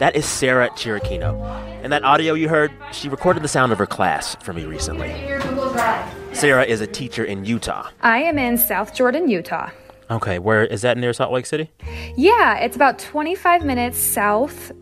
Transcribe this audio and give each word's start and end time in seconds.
That 0.00 0.16
is 0.16 0.24
Sarah 0.24 0.70
Chiricchino. 0.70 1.38
And 1.82 1.92
that 1.92 2.04
audio 2.04 2.32
you 2.32 2.48
heard, 2.48 2.72
she 2.90 3.10
recorded 3.10 3.42
the 3.42 3.48
sound 3.48 3.70
of 3.70 3.76
her 3.76 3.86
class 3.86 4.34
for 4.36 4.54
me 4.54 4.64
recently. 4.64 5.10
In 5.10 5.28
your 5.28 5.40
Google 5.40 5.70
Drive. 5.74 6.10
Sarah 6.32 6.64
is 6.64 6.80
a 6.80 6.86
teacher 6.86 7.22
in 7.22 7.44
Utah. 7.44 7.86
I 8.00 8.22
am 8.22 8.38
in 8.38 8.56
South 8.56 8.94
Jordan, 8.94 9.28
Utah. 9.28 9.68
Okay, 10.10 10.38
where 10.38 10.64
is 10.64 10.80
that 10.80 10.96
near 10.96 11.12
Salt 11.12 11.32
Lake 11.32 11.44
City? 11.44 11.70
Yeah, 12.16 12.56
it's 12.56 12.76
about 12.76 12.98
25 12.98 13.62
minutes 13.62 13.98
south 13.98 14.72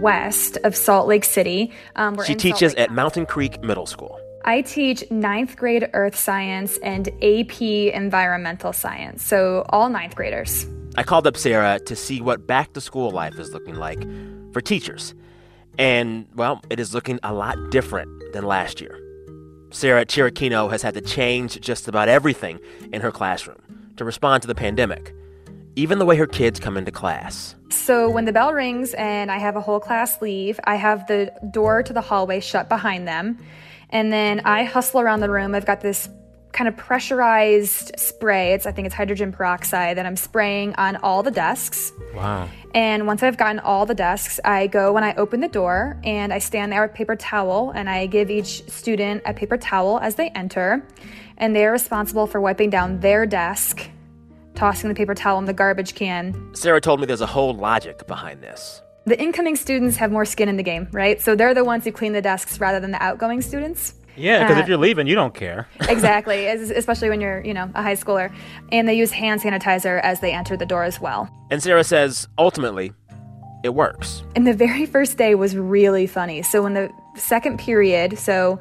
west 0.00 0.56
of 0.64 0.74
Salt 0.74 1.08
Lake 1.08 1.24
City. 1.24 1.70
Um, 1.96 2.14
we're 2.14 2.24
She 2.24 2.34
teaches 2.34 2.74
at. 2.76 2.90
Mountain 2.90 3.26
Creek 3.26 3.62
Middle 3.62 3.84
School. 3.86 4.18
I 4.46 4.62
teach 4.62 5.04
ninth 5.10 5.58
grade 5.58 5.90
earth 5.92 6.16
science 6.16 6.78
and 6.78 7.08
AP 7.22 7.60
environmental 7.60 8.72
science, 8.72 9.22
so 9.22 9.66
all 9.68 9.90
ninth 9.90 10.16
graders. 10.16 10.66
I 10.96 11.02
called 11.02 11.26
up 11.26 11.36
Sarah 11.36 11.78
to 11.80 11.94
see 11.94 12.22
what 12.22 12.46
back 12.46 12.72
to 12.72 12.80
school 12.80 13.10
life 13.10 13.38
is 13.38 13.52
looking 13.52 13.74
like 13.74 14.02
for 14.52 14.60
teachers. 14.60 15.14
And, 15.78 16.26
well, 16.34 16.60
it 16.70 16.80
is 16.80 16.94
looking 16.94 17.20
a 17.22 17.32
lot 17.32 17.70
different 17.70 18.32
than 18.32 18.44
last 18.44 18.80
year. 18.80 18.98
Sarah 19.70 20.06
Chiricchino 20.06 20.70
has 20.70 20.82
had 20.82 20.94
to 20.94 21.00
change 21.00 21.60
just 21.60 21.88
about 21.88 22.08
everything 22.08 22.58
in 22.92 23.00
her 23.00 23.12
classroom 23.12 23.60
to 23.96 24.04
respond 24.04 24.42
to 24.42 24.48
the 24.48 24.54
pandemic, 24.54 25.14
even 25.76 25.98
the 25.98 26.06
way 26.06 26.16
her 26.16 26.26
kids 26.26 26.58
come 26.58 26.76
into 26.76 26.90
class. 26.90 27.54
So 27.70 28.08
when 28.08 28.24
the 28.24 28.32
bell 28.32 28.52
rings 28.52 28.94
and 28.94 29.30
I 29.30 29.38
have 29.38 29.56
a 29.56 29.60
whole 29.60 29.78
class 29.78 30.20
leave, 30.22 30.58
I 30.64 30.76
have 30.76 31.06
the 31.06 31.32
door 31.52 31.82
to 31.82 31.92
the 31.92 32.00
hallway 32.00 32.40
shut 32.40 32.68
behind 32.68 33.06
them. 33.06 33.38
And 33.90 34.12
then 34.12 34.40
I 34.40 34.64
hustle 34.64 35.00
around 35.00 35.20
the 35.20 35.30
room. 35.30 35.54
I've 35.54 35.66
got 35.66 35.80
this 35.80 36.08
kind 36.58 36.66
of 36.66 36.76
pressurized 36.76 37.96
spray. 37.96 38.52
It's 38.52 38.66
I 38.66 38.72
think 38.72 38.86
it's 38.86 38.94
hydrogen 38.94 39.30
peroxide 39.30 39.96
that 39.96 40.06
I'm 40.06 40.16
spraying 40.16 40.74
on 40.74 40.96
all 40.96 41.22
the 41.22 41.30
desks. 41.30 41.92
Wow. 42.12 42.48
And 42.74 43.06
once 43.06 43.22
I've 43.22 43.36
gotten 43.36 43.60
all 43.60 43.86
the 43.86 43.94
desks, 43.94 44.40
I 44.44 44.66
go 44.66 44.92
when 44.92 45.04
I 45.04 45.14
open 45.14 45.40
the 45.40 45.48
door 45.48 46.00
and 46.02 46.32
I 46.32 46.40
stand 46.40 46.72
there 46.72 46.82
with 46.82 46.94
paper 46.94 47.14
towel 47.14 47.70
and 47.70 47.88
I 47.88 48.06
give 48.06 48.28
each 48.28 48.68
student 48.68 49.22
a 49.24 49.32
paper 49.32 49.56
towel 49.56 50.00
as 50.00 50.16
they 50.16 50.30
enter. 50.30 50.84
And 51.36 51.54
they 51.54 51.64
are 51.64 51.70
responsible 51.70 52.26
for 52.26 52.40
wiping 52.40 52.70
down 52.70 52.98
their 52.98 53.24
desk, 53.24 53.88
tossing 54.56 54.88
the 54.88 54.96
paper 54.96 55.14
towel 55.14 55.38
in 55.38 55.44
the 55.44 55.52
garbage 55.52 55.94
can, 55.94 56.50
Sarah 56.54 56.80
told 56.80 56.98
me 56.98 57.06
there's 57.06 57.20
a 57.20 57.26
whole 57.26 57.54
logic 57.54 58.04
behind 58.08 58.42
this. 58.42 58.82
the 59.08 59.20
incoming 59.20 59.56
students 59.56 59.96
have 59.96 60.12
more 60.12 60.24
skin 60.24 60.48
in 60.48 60.56
the 60.56 60.62
game, 60.62 60.88
right? 60.92 61.20
So 61.20 61.34
they're 61.34 61.54
the 61.54 61.64
ones 61.64 61.84
who 61.84 61.92
clean 61.92 62.12
the 62.12 62.22
desks 62.22 62.60
rather 62.60 62.78
than 62.80 62.90
the 62.90 63.02
outgoing 63.02 63.40
students. 63.40 63.94
Yeah, 64.18 64.42
because 64.44 64.58
Uh, 64.58 64.60
if 64.60 64.68
you're 64.68 64.78
leaving, 64.78 65.06
you 65.06 65.14
don't 65.14 65.34
care. 65.34 65.68
exactly, 65.88 66.46
especially 66.46 67.08
when 67.08 67.20
you're, 67.20 67.40
you 67.44 67.54
know, 67.54 67.70
a 67.74 67.82
high 67.82 67.94
schooler. 67.94 68.32
And 68.72 68.88
they 68.88 68.94
use 68.94 69.10
hand 69.10 69.40
sanitizer 69.40 70.00
as 70.02 70.20
they 70.20 70.32
enter 70.32 70.56
the 70.56 70.66
door 70.66 70.82
as 70.84 71.00
well. 71.00 71.28
And 71.50 71.62
Sarah 71.62 71.84
says 71.84 72.28
ultimately, 72.38 72.92
it 73.64 73.70
works. 73.74 74.22
And 74.36 74.46
the 74.46 74.54
very 74.54 74.86
first 74.86 75.16
day 75.18 75.34
was 75.34 75.56
really 75.56 76.06
funny. 76.06 76.42
So 76.42 76.62
when 76.62 76.74
the 76.74 76.90
second 77.16 77.58
period, 77.58 78.18
so 78.18 78.60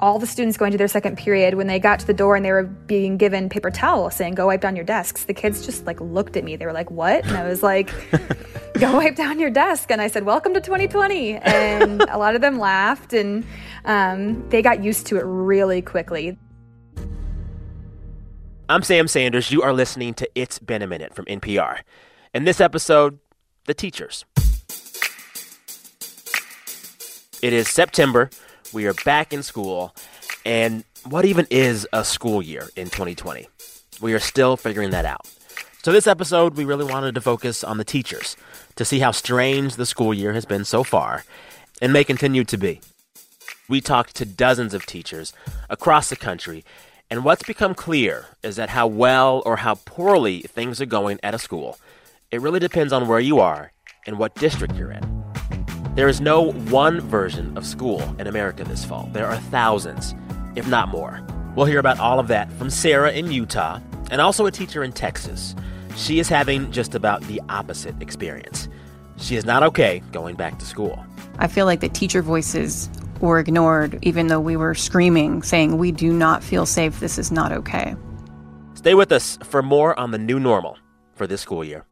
all 0.00 0.18
the 0.18 0.26
students 0.26 0.56
going 0.56 0.70
to 0.72 0.78
their 0.78 0.88
second 0.88 1.18
period, 1.18 1.54
when 1.54 1.66
they 1.66 1.78
got 1.78 1.98
to 2.00 2.06
the 2.06 2.14
door 2.14 2.36
and 2.36 2.44
they 2.44 2.52
were 2.52 2.62
being 2.62 3.16
given 3.16 3.48
paper 3.48 3.70
towel 3.70 4.10
saying, 4.10 4.34
go 4.34 4.46
wipe 4.46 4.60
down 4.60 4.76
your 4.76 4.84
desks, 4.84 5.24
the 5.24 5.34
kids 5.34 5.66
just 5.66 5.86
like 5.86 6.00
looked 6.00 6.36
at 6.36 6.44
me. 6.44 6.56
They 6.56 6.66
were 6.66 6.72
like, 6.72 6.90
what? 6.90 7.26
And 7.26 7.36
I 7.36 7.46
was 7.48 7.62
like, 7.62 7.90
go 8.80 8.96
wipe 8.96 9.16
down 9.16 9.40
your 9.40 9.50
desk. 9.50 9.90
And 9.90 10.00
I 10.00 10.06
said, 10.06 10.24
welcome 10.24 10.54
to 10.54 10.60
2020. 10.60 11.34
And 11.36 12.02
a 12.02 12.16
lot 12.16 12.36
of 12.36 12.40
them 12.40 12.58
laughed 12.60 13.12
and 13.12 13.44
um, 13.84 14.48
they 14.50 14.62
got 14.62 14.84
used 14.84 15.06
to 15.08 15.16
it 15.16 15.24
really 15.24 15.82
quickly. 15.82 16.38
I'm 18.68 18.82
Sam 18.82 19.08
Sanders. 19.08 19.50
You 19.50 19.62
are 19.62 19.72
listening 19.72 20.14
to 20.14 20.30
It's 20.36 20.60
Been 20.60 20.82
a 20.82 20.86
Minute 20.86 21.12
from 21.12 21.24
NPR. 21.24 21.80
In 22.32 22.44
this 22.44 22.60
episode, 22.60 23.18
the 23.64 23.74
teachers. 23.74 24.24
It 27.42 27.52
is 27.52 27.68
September. 27.68 28.30
We 28.72 28.86
are 28.86 28.94
back 29.04 29.32
in 29.32 29.42
school. 29.42 29.92
And 30.44 30.84
what 31.04 31.24
even 31.24 31.48
is 31.50 31.88
a 31.92 32.04
school 32.04 32.42
year 32.42 32.68
in 32.76 32.90
2020? 32.90 33.48
We 34.00 34.12
are 34.12 34.20
still 34.20 34.56
figuring 34.56 34.90
that 34.90 35.04
out. 35.04 35.26
So, 35.88 35.92
this 35.92 36.06
episode, 36.06 36.58
we 36.58 36.66
really 36.66 36.84
wanted 36.84 37.14
to 37.14 37.22
focus 37.22 37.64
on 37.64 37.78
the 37.78 37.82
teachers 37.82 38.36
to 38.76 38.84
see 38.84 38.98
how 38.98 39.10
strange 39.10 39.76
the 39.76 39.86
school 39.86 40.12
year 40.12 40.34
has 40.34 40.44
been 40.44 40.66
so 40.66 40.84
far 40.84 41.24
and 41.80 41.94
may 41.94 42.04
continue 42.04 42.44
to 42.44 42.58
be. 42.58 42.82
We 43.70 43.80
talked 43.80 44.14
to 44.16 44.26
dozens 44.26 44.74
of 44.74 44.84
teachers 44.84 45.32
across 45.70 46.10
the 46.10 46.16
country, 46.16 46.62
and 47.08 47.24
what's 47.24 47.42
become 47.42 47.74
clear 47.74 48.26
is 48.42 48.56
that 48.56 48.68
how 48.68 48.86
well 48.86 49.42
or 49.46 49.56
how 49.56 49.76
poorly 49.86 50.40
things 50.40 50.78
are 50.82 50.84
going 50.84 51.20
at 51.22 51.34
a 51.34 51.38
school, 51.38 51.78
it 52.30 52.42
really 52.42 52.60
depends 52.60 52.92
on 52.92 53.08
where 53.08 53.18
you 53.18 53.40
are 53.40 53.72
and 54.06 54.18
what 54.18 54.34
district 54.34 54.74
you're 54.74 54.92
in. 54.92 55.24
There 55.94 56.06
is 56.06 56.20
no 56.20 56.52
one 56.52 57.00
version 57.00 57.56
of 57.56 57.64
school 57.64 58.02
in 58.18 58.26
America 58.26 58.62
this 58.62 58.84
fall. 58.84 59.08
There 59.14 59.26
are 59.26 59.38
thousands, 59.38 60.14
if 60.54 60.68
not 60.68 60.90
more. 60.90 61.26
We'll 61.56 61.64
hear 61.64 61.78
about 61.80 61.98
all 61.98 62.20
of 62.20 62.28
that 62.28 62.52
from 62.58 62.68
Sarah 62.68 63.12
in 63.12 63.32
Utah 63.32 63.80
and 64.10 64.20
also 64.20 64.44
a 64.44 64.50
teacher 64.50 64.84
in 64.84 64.92
Texas. 64.92 65.54
She 65.98 66.20
is 66.20 66.28
having 66.28 66.70
just 66.70 66.94
about 66.94 67.22
the 67.22 67.42
opposite 67.48 68.00
experience. 68.00 68.68
She 69.16 69.34
is 69.34 69.44
not 69.44 69.64
okay 69.64 70.00
going 70.12 70.36
back 70.36 70.60
to 70.60 70.64
school. 70.64 71.04
I 71.40 71.48
feel 71.48 71.66
like 71.66 71.80
the 71.80 71.88
teacher 71.88 72.22
voices 72.22 72.88
were 73.20 73.40
ignored, 73.40 73.98
even 74.02 74.28
though 74.28 74.40
we 74.40 74.56
were 74.56 74.76
screaming, 74.76 75.42
saying, 75.42 75.76
We 75.76 75.90
do 75.90 76.12
not 76.12 76.44
feel 76.44 76.66
safe. 76.66 77.00
This 77.00 77.18
is 77.18 77.32
not 77.32 77.50
okay. 77.50 77.96
Stay 78.74 78.94
with 78.94 79.10
us 79.10 79.38
for 79.42 79.60
more 79.60 79.98
on 79.98 80.12
the 80.12 80.18
new 80.18 80.38
normal 80.38 80.78
for 81.14 81.26
this 81.26 81.40
school 81.40 81.64
year. 81.64 81.84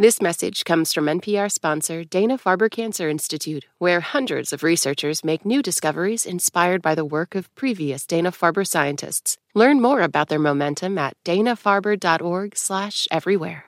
This 0.00 0.20
message 0.20 0.64
comes 0.64 0.92
from 0.92 1.06
NPR 1.06 1.50
sponsor 1.50 2.04
Dana 2.04 2.38
Farber 2.38 2.70
Cancer 2.70 3.08
Institute, 3.08 3.66
where 3.78 4.00
hundreds 4.00 4.52
of 4.52 4.62
researchers 4.62 5.24
make 5.24 5.44
new 5.44 5.62
discoveries 5.62 6.26
inspired 6.26 6.82
by 6.82 6.94
the 6.94 7.04
work 7.04 7.34
of 7.34 7.52
previous 7.54 8.06
Dana 8.06 8.30
Farber 8.30 8.66
scientists. 8.66 9.38
Learn 9.58 9.82
more 9.82 10.02
about 10.02 10.28
their 10.28 10.38
momentum 10.38 10.98
at 10.98 11.14
danafarber.org/everywhere. 11.24 13.64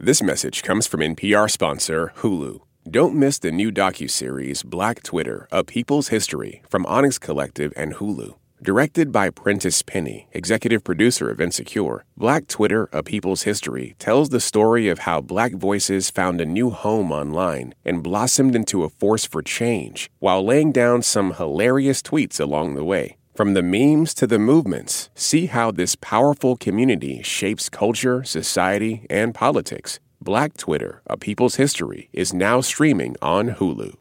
This 0.00 0.20
message 0.20 0.64
comes 0.64 0.88
from 0.88 1.00
NPR 1.00 1.48
sponsor 1.48 2.12
Hulu. 2.16 2.62
Don't 2.90 3.14
miss 3.14 3.38
the 3.38 3.52
new 3.52 3.70
docuseries 3.70 4.64
Black 4.64 5.04
Twitter, 5.04 5.46
A 5.52 5.62
People's 5.62 6.08
History 6.08 6.60
from 6.68 6.84
Onyx 6.86 7.20
Collective 7.20 7.72
and 7.76 7.94
Hulu. 7.94 8.34
Directed 8.60 9.12
by 9.12 9.30
Prentice 9.30 9.82
Penny, 9.82 10.26
executive 10.32 10.82
producer 10.82 11.30
of 11.30 11.40
Insecure, 11.40 12.04
Black 12.16 12.48
Twitter, 12.48 12.88
A 12.92 13.04
People's 13.04 13.44
History 13.44 13.94
tells 14.00 14.30
the 14.30 14.40
story 14.40 14.88
of 14.88 14.98
how 15.00 15.20
black 15.20 15.52
voices 15.52 16.10
found 16.10 16.40
a 16.40 16.46
new 16.46 16.70
home 16.70 17.12
online 17.12 17.74
and 17.84 18.02
blossomed 18.02 18.56
into 18.56 18.82
a 18.82 18.88
force 18.88 19.24
for 19.24 19.40
change 19.40 20.10
while 20.18 20.44
laying 20.44 20.72
down 20.72 21.02
some 21.02 21.34
hilarious 21.34 22.02
tweets 22.02 22.40
along 22.40 22.74
the 22.74 22.82
way. 22.82 23.18
From 23.36 23.52
the 23.52 23.62
memes 23.62 24.14
to 24.14 24.26
the 24.26 24.38
movements, 24.38 25.10
see 25.14 25.44
how 25.44 25.70
this 25.70 25.94
powerful 25.94 26.56
community 26.56 27.22
shapes 27.22 27.68
culture, 27.68 28.24
society, 28.24 29.04
and 29.10 29.34
politics. 29.34 30.00
Black 30.22 30.56
Twitter, 30.56 31.02
A 31.06 31.18
People's 31.18 31.56
History 31.56 32.08
is 32.14 32.32
now 32.32 32.62
streaming 32.62 33.14
on 33.20 33.50
Hulu. 33.50 33.94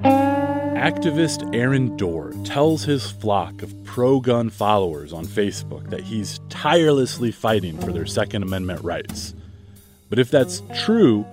Activist 0.00 1.54
Aaron 1.54 1.94
Dorr 1.98 2.32
tells 2.44 2.84
his 2.84 3.10
flock 3.10 3.60
of 3.60 3.74
pro 3.84 4.18
gun 4.18 4.48
followers 4.48 5.12
on 5.12 5.26
Facebook 5.26 5.90
that 5.90 6.00
he's 6.04 6.40
tirelessly 6.48 7.32
fighting 7.32 7.78
for 7.78 7.92
their 7.92 8.06
Second 8.06 8.42
Amendment 8.42 8.82
rights. 8.82 9.34
But 10.08 10.18
if 10.18 10.30
that's 10.30 10.62
true, 10.74 11.26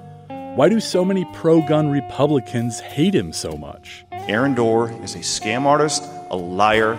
why 0.56 0.68
do 0.68 0.82
so 0.82 1.06
many 1.06 1.26
pro 1.32 1.62
gun 1.62 1.90
Republicans 1.90 2.82
hate 2.82 3.16
him 3.16 3.32
so 3.32 3.52
much? 3.52 4.04
Aaron 4.30 4.54
Dorr 4.54 4.90
is 5.04 5.16
a 5.16 5.20
scam 5.20 5.66
artist, 5.66 6.02
a 6.30 6.38
liar, 6.38 6.94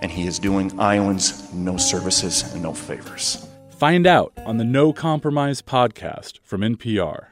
and 0.00 0.10
he 0.10 0.26
is 0.26 0.38
doing 0.38 0.72
Iowans 0.80 1.52
no 1.52 1.76
services 1.76 2.54
and 2.54 2.62
no 2.62 2.72
favors. 2.72 3.46
Find 3.68 4.06
out 4.06 4.32
on 4.46 4.56
the 4.56 4.64
No 4.64 4.90
Compromise 4.94 5.60
podcast 5.60 6.38
from 6.42 6.62
NPR. 6.62 7.26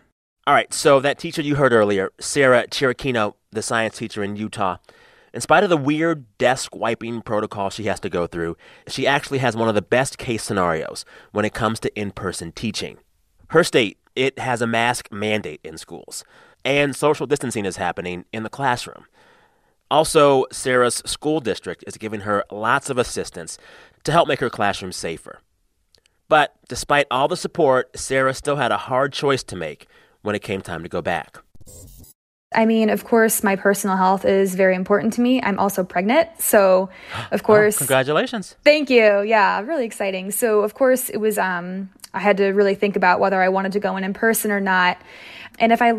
All 0.47 0.53
right, 0.55 0.73
so 0.75 1.01
that 1.01 1.19
teacher 1.19 1.41
you 1.41 1.55
heard 1.55 1.73
earlier, 1.73 2.13
Sarah 2.21 2.67
Chiricchino, 2.67 3.35
the 3.51 3.63
science 3.63 3.97
teacher 3.97 4.23
in 4.23 4.37
Utah, 4.37 4.77
in 5.33 5.41
spite 5.41 5.65
of 5.65 5.71
the 5.71 5.79
weird 5.79 6.27
desk 6.37 6.77
wiping 6.77 7.23
protocol 7.23 7.71
she 7.71 7.85
has 7.85 8.01
to 8.01 8.11
go 8.11 8.27
through, 8.27 8.59
she 8.87 9.07
actually 9.07 9.39
has 9.39 9.57
one 9.57 9.69
of 9.69 9.75
the 9.75 9.81
best 9.81 10.19
case 10.19 10.43
scenarios 10.43 11.07
when 11.31 11.47
it 11.47 11.55
comes 11.55 11.81
to 11.81 11.99
in 11.99 12.11
person 12.11 12.53
teaching. 12.53 12.99
Her 13.49 13.65
state 13.65 13.97
it 14.15 14.39
has 14.39 14.61
a 14.61 14.67
mask 14.67 15.11
mandate 15.11 15.61
in 15.65 15.79
schools, 15.79 16.23
and 16.67 16.95
social 16.95 17.27
distancing 17.27 17.65
is 17.65 17.77
happening 17.77 18.27
in 18.31 18.43
the 18.43 18.51
classroom. 18.51 19.07
Also, 19.93 20.47
Sarah's 20.51 21.03
school 21.05 21.41
district 21.41 21.85
is 21.87 21.99
giving 21.99 22.21
her 22.21 22.45
lots 22.51 22.89
of 22.89 22.97
assistance 22.97 23.59
to 24.05 24.11
help 24.11 24.27
make 24.27 24.41
her 24.41 24.49
classroom 24.49 24.91
safer. 24.91 25.41
But 26.31 26.55
despite 26.67 27.07
all 27.11 27.29
the 27.29 27.37
support, 27.37 27.91
Sarah 27.95 28.33
still 28.33 28.57
had 28.57 28.73
a 28.73 28.79
hard 28.79 29.13
choice 29.13 29.43
to 29.43 29.55
make 29.55 29.87
when 30.23 30.35
it 30.35 30.39
came 30.39 30.63
time 30.63 30.83
to 30.83 30.89
go 30.89 31.03
back. 31.03 31.41
I 32.55 32.65
mean, 32.65 32.89
of 32.89 33.05
course, 33.05 33.43
my 33.43 33.55
personal 33.55 33.99
health 33.99 34.25
is 34.25 34.55
very 34.55 34.77
important 34.77 35.13
to 35.15 35.21
me. 35.21 35.43
I'm 35.43 35.59
also 35.59 35.85
pregnant. 35.85 36.41
So, 36.41 36.89
of 37.31 37.43
course. 37.49 37.77
Oh, 37.77 37.79
congratulations. 37.81 38.57
Thank 38.65 38.89
you. 38.89 39.21
Yeah, 39.21 39.61
really 39.61 39.85
exciting. 39.85 40.31
So, 40.31 40.63
of 40.63 40.73
course, 40.73 41.11
it 41.11 41.19
was, 41.19 41.37
um, 41.37 41.91
I 42.15 42.21
had 42.21 42.39
to 42.39 42.47
really 42.53 42.77
think 42.77 42.97
about 42.97 43.21
whether 43.21 43.43
I 43.43 43.51
wanted 43.51 43.73
to 43.73 43.81
go 43.81 43.99
in 43.99 44.05
in 44.05 44.15
person 44.15 44.53
or 44.53 44.61
not. 44.61 44.97
And 45.59 45.71
if 45.71 45.83
I 45.83 45.93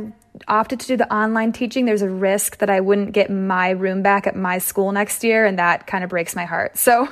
opted 0.48 0.80
to 0.82 0.88
do 0.88 0.98
the 0.98 1.14
online 1.14 1.52
teaching, 1.52 1.86
there's 1.86 2.02
a 2.02 2.10
risk 2.10 2.58
that 2.58 2.70
I 2.70 2.80
wouldn't 2.80 3.12
get 3.12 3.30
my 3.30 3.70
room 3.70 4.02
back 4.02 4.28
at 4.28 4.36
my 4.36 4.58
school 4.58 4.92
next 4.92 5.24
year, 5.24 5.46
and 5.46 5.60
that 5.60 5.88
kind 5.88 6.04
of 6.04 6.10
breaks 6.10 6.36
my 6.36 6.46
heart. 6.46 6.78
So 6.78 7.08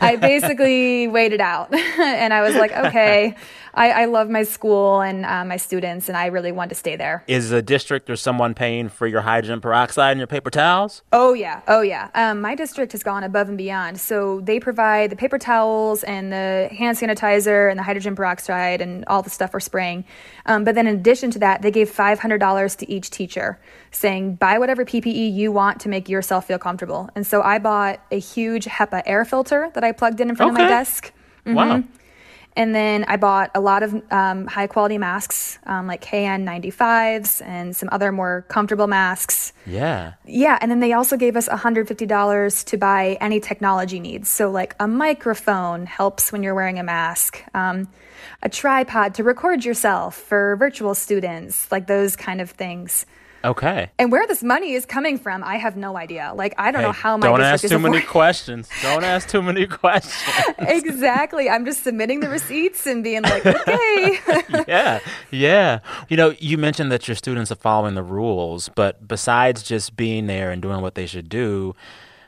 I 0.00 0.16
basically 0.16 1.08
waited 1.08 1.40
out, 1.40 1.72
and 1.74 2.32
I 2.32 2.42
was 2.42 2.54
like, 2.54 2.72
okay, 2.72 3.36
I, 3.76 3.90
I 3.90 4.04
love 4.06 4.30
my 4.30 4.42
school 4.42 5.02
and 5.02 5.26
uh, 5.26 5.44
my 5.44 5.58
students, 5.58 6.08
and 6.08 6.16
I 6.16 6.26
really 6.26 6.50
want 6.50 6.70
to 6.70 6.74
stay 6.74 6.96
there. 6.96 7.22
Is 7.26 7.50
the 7.50 7.60
district 7.60 8.08
or 8.08 8.16
someone 8.16 8.54
paying 8.54 8.88
for 8.88 9.06
your 9.06 9.20
hydrogen 9.20 9.60
peroxide 9.60 10.12
and 10.12 10.18
your 10.18 10.26
paper 10.26 10.50
towels? 10.50 11.02
Oh 11.12 11.34
yeah, 11.34 11.60
oh 11.68 11.82
yeah. 11.82 12.08
Um, 12.14 12.40
my 12.40 12.54
district 12.54 12.92
has 12.92 13.02
gone 13.02 13.22
above 13.22 13.48
and 13.48 13.58
beyond. 13.58 14.00
So 14.00 14.40
they 14.40 14.58
provide 14.58 15.10
the 15.10 15.16
paper 15.16 15.38
towels 15.38 16.02
and 16.04 16.32
the 16.32 16.68
hand 16.72 16.96
sanitizer 16.96 17.70
and 17.70 17.78
the 17.78 17.82
hydrogen 17.82 18.16
peroxide 18.16 18.80
and 18.80 19.04
all 19.06 19.20
the 19.20 19.30
stuff 19.30 19.52
we're 19.52 19.60
spraying. 19.60 20.06
Um, 20.46 20.64
but 20.64 20.74
then 20.74 20.86
in 20.86 20.96
addition 20.96 21.30
to 21.32 21.38
that, 21.40 21.60
they 21.60 21.70
gave 21.70 21.90
five 21.90 22.18
hundred 22.18 22.38
dollars 22.38 22.76
to 22.76 22.90
each 22.90 23.10
teacher, 23.10 23.58
saying 23.90 24.36
buy 24.36 24.58
whatever 24.58 24.86
PPE 24.86 25.34
you 25.34 25.52
want 25.52 25.80
to 25.80 25.90
make 25.90 26.08
yourself 26.08 26.46
feel 26.46 26.58
comfortable. 26.58 27.10
And 27.14 27.26
so 27.26 27.42
I 27.42 27.58
bought 27.58 28.00
a 28.10 28.18
huge 28.18 28.64
HEPA 28.64 29.02
air 29.04 29.26
filter 29.26 29.70
that 29.74 29.84
I 29.84 29.92
plugged 29.92 30.20
in 30.20 30.30
in 30.30 30.36
front 30.36 30.52
of 30.52 30.58
my 30.58 30.66
desk. 30.66 31.12
Okay. 31.46 31.54
desk. 31.54 31.56
Wow. 31.56 31.82
And 32.56 32.74
then 32.74 33.04
I 33.06 33.18
bought 33.18 33.50
a 33.54 33.60
lot 33.60 33.82
of 33.82 33.94
um, 34.10 34.46
high 34.46 34.66
quality 34.66 34.96
masks, 34.96 35.58
um, 35.66 35.86
like 35.86 36.02
KN95s 36.02 37.44
and 37.44 37.76
some 37.76 37.90
other 37.92 38.10
more 38.12 38.46
comfortable 38.48 38.86
masks. 38.86 39.52
Yeah. 39.66 40.14
Yeah, 40.24 40.58
and 40.62 40.70
then 40.70 40.80
they 40.80 40.94
also 40.94 41.18
gave 41.18 41.36
us 41.36 41.48
$150 41.48 42.64
to 42.64 42.76
buy 42.78 43.18
any 43.20 43.40
technology 43.40 44.00
needs. 44.00 44.30
So, 44.30 44.50
like 44.50 44.74
a 44.80 44.88
microphone 44.88 45.84
helps 45.84 46.32
when 46.32 46.42
you're 46.42 46.54
wearing 46.54 46.78
a 46.78 46.82
mask, 46.82 47.44
um, 47.54 47.88
a 48.42 48.48
tripod 48.48 49.14
to 49.14 49.24
record 49.24 49.64
yourself 49.64 50.14
for 50.16 50.56
virtual 50.56 50.94
students, 50.94 51.70
like 51.70 51.86
those 51.86 52.16
kind 52.16 52.40
of 52.40 52.50
things. 52.50 53.04
Okay. 53.46 53.90
And 53.96 54.10
where 54.10 54.26
this 54.26 54.42
money 54.42 54.72
is 54.72 54.84
coming 54.84 55.18
from, 55.18 55.44
I 55.44 55.56
have 55.56 55.76
no 55.76 55.96
idea. 55.96 56.32
Like, 56.34 56.52
I 56.58 56.72
don't 56.72 56.82
know 56.82 56.90
how 56.90 57.16
my 57.16 57.28
don't 57.28 57.40
ask 57.40 57.66
too 57.66 57.78
many 57.78 58.02
questions. 58.02 58.68
Don't 58.82 59.04
ask 59.04 59.28
too 59.28 59.40
many 59.40 59.66
questions. 59.84 60.56
exactly. 60.58 61.48
I'm 61.48 61.64
just 61.64 61.84
submitting 61.84 62.20
the 62.20 62.28
receipts 62.28 62.86
and 62.86 63.04
being 63.04 63.22
like, 63.22 63.46
okay. 63.46 64.18
yeah, 64.68 64.98
yeah. 65.30 65.78
You 66.08 66.16
know, 66.16 66.34
you 66.40 66.58
mentioned 66.58 66.90
that 66.90 67.06
your 67.06 67.14
students 67.14 67.52
are 67.52 67.56
following 67.56 67.94
the 67.94 68.02
rules, 68.02 68.68
but 68.74 69.06
besides 69.06 69.62
just 69.62 69.96
being 69.96 70.26
there 70.26 70.50
and 70.50 70.60
doing 70.60 70.80
what 70.80 70.96
they 70.96 71.06
should 71.06 71.28
do, 71.28 71.76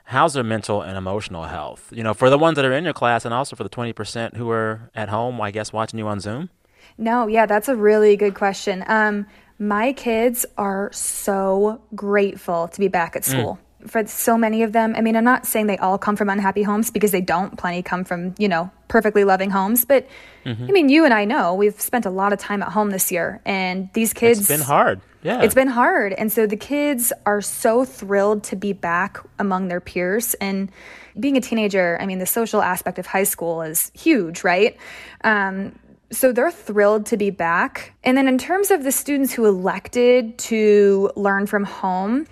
how's 0.04 0.34
their 0.34 0.44
mental 0.44 0.82
and 0.82 0.96
emotional 0.96 1.44
health? 1.44 1.92
You 1.92 2.04
know, 2.04 2.14
for 2.14 2.30
the 2.30 2.38
ones 2.38 2.54
that 2.56 2.64
are 2.64 2.72
in 2.72 2.84
your 2.84 2.94
class 2.94 3.24
and 3.24 3.34
also 3.34 3.56
for 3.56 3.64
the 3.64 3.70
20% 3.70 4.36
who 4.36 4.48
are 4.50 4.88
at 4.94 5.08
home, 5.08 5.40
I 5.40 5.50
guess, 5.50 5.72
watching 5.72 5.98
you 5.98 6.06
on 6.06 6.20
Zoom? 6.20 6.50
No, 6.96 7.26
yeah, 7.26 7.46
that's 7.46 7.68
a 7.68 7.74
really 7.74 8.16
good 8.16 8.34
question. 8.34 8.84
Um, 8.86 9.26
my 9.58 9.92
kids 9.92 10.46
are 10.56 10.90
so 10.92 11.80
grateful 11.94 12.68
to 12.68 12.80
be 12.80 12.88
back 12.88 13.16
at 13.16 13.24
school. 13.24 13.58
For 13.86 14.06
so 14.06 14.36
many 14.36 14.64
of 14.64 14.72
them, 14.72 14.94
I 14.96 15.00
mean, 15.02 15.16
I'm 15.16 15.24
not 15.24 15.46
saying 15.46 15.68
they 15.68 15.78
all 15.78 15.98
come 15.98 16.16
from 16.16 16.28
unhappy 16.28 16.62
homes 16.62 16.90
because 16.90 17.12
they 17.12 17.20
don't. 17.20 17.56
Plenty 17.56 17.82
come 17.82 18.04
from, 18.04 18.34
you 18.36 18.48
know, 18.48 18.70
perfectly 18.88 19.24
loving 19.24 19.50
homes. 19.50 19.84
But 19.84 20.08
I 20.44 20.72
mean, 20.72 20.88
you 20.88 21.04
and 21.04 21.14
I 21.14 21.24
know 21.24 21.54
we've 21.54 21.80
spent 21.80 22.04
a 22.06 22.10
lot 22.10 22.32
of 22.32 22.38
time 22.38 22.62
at 22.62 22.70
home 22.70 22.90
this 22.90 23.12
year, 23.12 23.40
and 23.44 23.88
these 23.92 24.12
kids. 24.12 24.40
It's 24.40 24.48
been 24.48 24.60
hard. 24.60 25.00
Yeah. 25.22 25.42
It's 25.42 25.54
been 25.54 25.68
hard. 25.68 26.12
And 26.12 26.30
so 26.30 26.46
the 26.46 26.56
kids 26.56 27.12
are 27.26 27.40
so 27.40 27.84
thrilled 27.84 28.44
to 28.44 28.56
be 28.56 28.72
back 28.72 29.18
among 29.38 29.68
their 29.68 29.80
peers. 29.80 30.34
And 30.34 30.70
being 31.18 31.36
a 31.36 31.40
teenager, 31.40 31.98
I 32.00 32.06
mean, 32.06 32.18
the 32.18 32.26
social 32.26 32.62
aspect 32.62 32.98
of 32.98 33.06
high 33.06 33.24
school 33.24 33.62
is 33.62 33.90
huge, 33.94 34.44
right? 34.44 34.76
Um, 35.24 35.78
so 36.10 36.32
they're 36.32 36.50
thrilled 36.50 37.06
to 37.06 37.16
be 37.16 37.30
back. 37.30 37.92
And 38.04 38.16
then 38.16 38.28
in 38.28 38.38
terms 38.38 38.70
of 38.70 38.84
the 38.84 38.92
students 38.92 39.32
who 39.32 39.46
elected 39.46 40.38
to 40.38 41.10
learn 41.16 41.46
from 41.46 41.64
home, 41.64 42.26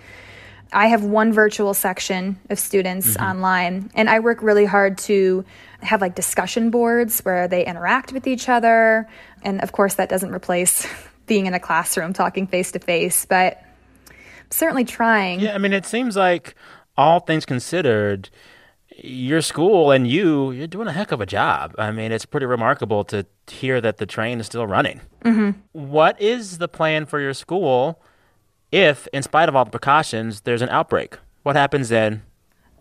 I 0.73 0.87
have 0.87 1.03
one 1.03 1.31
virtual 1.31 1.73
section 1.73 2.39
of 2.49 2.59
students 2.59 3.13
mm-hmm. 3.13 3.23
online, 3.23 3.91
and 3.95 4.09
I 4.09 4.19
work 4.19 4.41
really 4.41 4.65
hard 4.65 4.97
to 4.99 5.45
have 5.81 6.01
like 6.01 6.15
discussion 6.15 6.71
boards 6.71 7.21
where 7.21 7.47
they 7.47 7.65
interact 7.65 8.11
with 8.11 8.27
each 8.27 8.49
other. 8.49 9.07
And 9.43 9.61
of 9.61 9.71
course, 9.71 9.95
that 9.95 10.09
doesn't 10.09 10.33
replace 10.33 10.87
being 11.27 11.45
in 11.45 11.53
a 11.53 11.59
classroom 11.59 12.13
talking 12.13 12.47
face 12.47 12.71
to 12.71 12.79
face, 12.79 13.25
but 13.25 13.61
I'm 14.09 14.15
certainly 14.49 14.85
trying. 14.85 15.39
Yeah, 15.39 15.55
I 15.55 15.57
mean, 15.57 15.73
it 15.73 15.85
seems 15.85 16.15
like 16.15 16.55
all 16.97 17.19
things 17.19 17.45
considered, 17.45 18.29
your 19.03 19.41
school 19.41 19.91
and 19.91 20.07
you, 20.07 20.51
you're 20.51 20.67
doing 20.67 20.87
a 20.87 20.91
heck 20.91 21.11
of 21.11 21.21
a 21.21 21.25
job. 21.25 21.75
I 21.77 21.91
mean, 21.91 22.11
it's 22.11 22.25
pretty 22.25 22.45
remarkable 22.45 23.03
to 23.05 23.25
hear 23.47 23.79
that 23.81 23.97
the 23.97 24.05
train 24.05 24.39
is 24.39 24.45
still 24.47 24.67
running. 24.67 25.01
Mm-hmm. 25.23 26.13
is 26.19 26.57
the 26.57 26.67
plan 26.67 27.05
for 27.05 27.19
your 27.19 27.33
school 27.33 28.01
if, 28.71 29.07
in 29.13 29.23
spite 29.23 29.49
of 29.49 29.55
all 29.55 29.65
the 29.65 29.71
precautions, 29.71 30.41
there's 30.41 30.61
an 30.61 30.69
outbreak? 30.69 31.17
What 31.43 31.55
happens 31.55 31.89
then? 31.89 32.23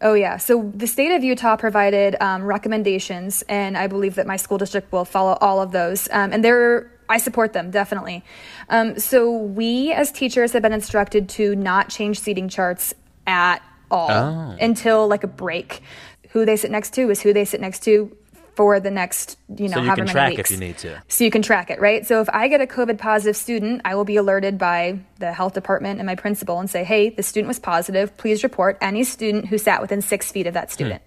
Oh, 0.03 0.15
yeah. 0.15 0.37
So 0.37 0.71
the 0.75 0.87
state 0.87 1.15
of 1.15 1.25
Utah 1.25 1.57
provided 1.57 2.17
um, 2.21 2.43
recommendations, 2.43 3.43
and 3.49 3.79
I 3.79 3.87
believe 3.87 4.17
that 4.17 4.27
my 4.27 4.37
school 4.37 4.59
district 4.59 4.93
will 4.93 5.05
follow 5.05 5.39
all 5.41 5.63
of 5.63 5.73
those. 5.73 6.09
Um, 6.11 6.33
and 6.33 6.45
they're, 6.45 6.91
I 7.09 7.19
support 7.19 7.53
them, 7.53 7.71
definitely. 7.71 8.23
Um, 8.69 8.99
so 8.99 9.31
we, 9.37 9.93
as 9.93 10.13
teachers, 10.13 10.53
have 10.53 10.63
been 10.63 10.73
instructed 10.73 11.29
to 11.31 11.57
not 11.57 11.89
change 11.89 12.21
seating 12.21 12.49
charts 12.49 12.93
at 13.27 13.63
all 13.91 14.11
oh. 14.11 14.57
until 14.61 15.07
like 15.09 15.25
a 15.25 15.29
break. 15.29 15.83
Who 16.31 16.45
they 16.45 16.57
sit 16.57 16.71
next 16.71 16.93
to 16.95 17.11
is 17.11 17.23
who 17.23 17.33
they 17.33 17.45
sit 17.45 17.61
next 17.61 17.83
to 17.85 18.15
for 18.57 18.81
the 18.81 18.91
next, 18.91 19.39
you 19.55 19.69
know, 19.69 19.75
So 19.75 19.81
you 19.81 19.87
however 19.87 19.97
can 19.97 20.05
many 20.07 20.13
track 20.13 20.37
weeks. 20.37 20.51
if 20.51 20.59
you 20.59 20.67
need 20.67 20.79
to. 20.79 21.03
So 21.09 21.25
you 21.25 21.31
can 21.31 21.43
track 21.43 21.71
it, 21.71 21.79
right? 21.79 22.07
So 22.07 22.23
if 22.23 22.29
I 22.31 22.49
get 22.49 22.63
a 22.63 22.67
COVID 22.67 22.99
positive 22.99 23.37
student, 23.37 23.83
I 23.85 23.95
will 23.95 24.07
be 24.07 24.17
alerted 24.17 24.57
by 24.57 24.99
the 25.19 25.31
health 25.33 25.53
department 25.53 26.01
and 26.01 26.07
my 26.07 26.15
principal 26.15 26.59
and 26.59 26.69
say, 26.69 26.83
hey, 26.83 27.11
the 27.11 27.23
student 27.23 27.49
was 27.49 27.59
positive. 27.59 28.17
Please 28.17 28.43
report 28.43 28.79
any 28.81 29.05
student 29.05 29.47
who 29.47 29.59
sat 29.59 29.83
within 29.83 30.01
six 30.01 30.33
feet 30.33 30.47
of 30.47 30.55
that 30.55 30.69
hmm. 30.69 30.73
student. 30.73 31.03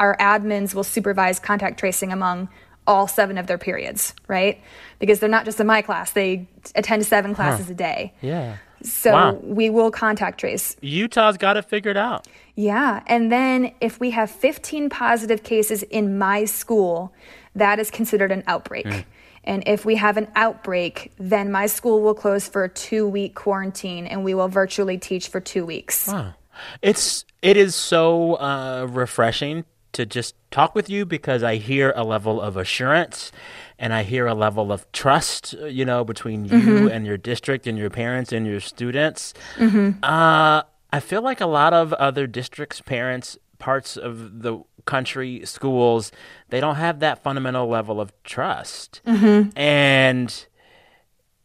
Our 0.00 0.16
admins 0.16 0.74
will 0.74 0.84
supervise 0.84 1.38
contact 1.38 1.78
tracing 1.78 2.10
among 2.10 2.48
all 2.86 3.06
seven 3.06 3.36
of 3.36 3.46
their 3.46 3.58
periods, 3.58 4.14
right? 4.26 4.60
Because 4.98 5.20
they're 5.20 5.28
not 5.28 5.44
just 5.44 5.60
in 5.60 5.66
my 5.66 5.82
class, 5.82 6.12
they 6.12 6.48
attend 6.74 7.04
seven 7.04 7.34
classes 7.34 7.68
a 7.68 7.74
day. 7.74 8.14
Yeah. 8.22 8.56
So 8.82 9.12
Wow. 9.12 9.32
we 9.42 9.70
will 9.70 9.90
contact 9.90 10.40
trace. 10.40 10.76
Utah's 10.80 11.36
got 11.36 11.56
it 11.56 11.64
figured 11.64 11.96
out. 11.96 12.26
Yeah. 12.54 13.02
And 13.06 13.30
then 13.30 13.72
if 13.80 14.00
we 14.00 14.10
have 14.10 14.30
15 14.30 14.88
positive 14.88 15.42
cases 15.42 15.82
in 15.84 16.18
my 16.18 16.44
school, 16.44 17.12
that 17.54 17.78
is 17.78 17.90
considered 17.90 18.32
an 18.32 18.42
outbreak. 18.46 19.06
And 19.44 19.62
if 19.66 19.84
we 19.84 19.94
have 19.96 20.16
an 20.16 20.28
outbreak, 20.34 21.12
then 21.18 21.52
my 21.52 21.66
school 21.66 22.02
will 22.02 22.14
close 22.14 22.48
for 22.48 22.64
a 22.64 22.68
two 22.68 23.06
week 23.08 23.34
quarantine 23.34 24.06
and 24.06 24.24
we 24.24 24.34
will 24.34 24.48
virtually 24.48 24.98
teach 24.98 25.28
for 25.28 25.40
two 25.40 25.64
weeks. 25.64 26.08
Wow. 26.08 26.34
It's 26.82 27.24
it 27.42 27.56
is 27.56 27.74
so 27.74 28.34
uh, 28.34 28.86
refreshing 28.90 29.64
to 29.96 30.06
just 30.06 30.34
talk 30.50 30.74
with 30.74 30.88
you 30.88 31.04
because 31.04 31.42
I 31.42 31.56
hear 31.56 31.92
a 31.96 32.04
level 32.04 32.40
of 32.40 32.56
assurance 32.56 33.32
and 33.78 33.92
I 33.92 34.02
hear 34.02 34.26
a 34.26 34.34
level 34.34 34.72
of 34.72 34.90
trust, 34.92 35.54
you 35.54 35.84
know, 35.84 36.04
between 36.04 36.44
you 36.44 36.50
mm-hmm. 36.50 36.88
and 36.88 37.06
your 37.06 37.16
district 37.16 37.66
and 37.66 37.76
your 37.78 37.90
parents 37.90 38.32
and 38.32 38.46
your 38.46 38.60
students. 38.60 39.34
Mm-hmm. 39.56 40.04
Uh, 40.04 40.62
I 40.92 41.00
feel 41.00 41.22
like 41.22 41.40
a 41.40 41.46
lot 41.46 41.72
of 41.72 41.92
other 41.94 42.26
districts, 42.26 42.80
parents, 42.80 43.36
parts 43.58 43.96
of 43.96 44.42
the 44.42 44.62
country, 44.84 45.44
schools, 45.44 46.12
they 46.50 46.60
don't 46.60 46.76
have 46.76 47.00
that 47.00 47.22
fundamental 47.22 47.66
level 47.66 48.00
of 48.00 48.12
trust. 48.22 49.00
Mm-hmm. 49.06 49.58
And 49.58 50.46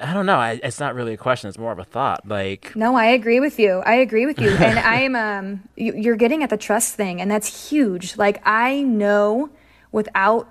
I 0.01 0.13
don't 0.13 0.25
know. 0.25 0.37
I, 0.37 0.59
it's 0.63 0.79
not 0.79 0.95
really 0.95 1.13
a 1.13 1.17
question. 1.17 1.47
It's 1.49 1.57
more 1.57 1.71
of 1.71 1.79
a 1.79 1.83
thought. 1.83 2.27
Like, 2.27 2.75
No, 2.75 2.95
I 2.95 3.05
agree 3.05 3.39
with 3.39 3.59
you. 3.59 3.79
I 3.85 3.95
agree 3.95 4.25
with 4.25 4.39
you. 4.39 4.49
And 4.49 4.79
I 4.95 5.01
am, 5.01 5.15
um, 5.15 5.61
you- 5.75 5.93
you're 5.95 6.15
getting 6.15 6.43
at 6.43 6.49
the 6.49 6.57
trust 6.57 6.95
thing, 6.95 7.21
and 7.21 7.29
that's 7.29 7.69
huge. 7.69 8.17
Like, 8.17 8.41
I 8.45 8.81
know 8.81 9.49
without 9.91 10.47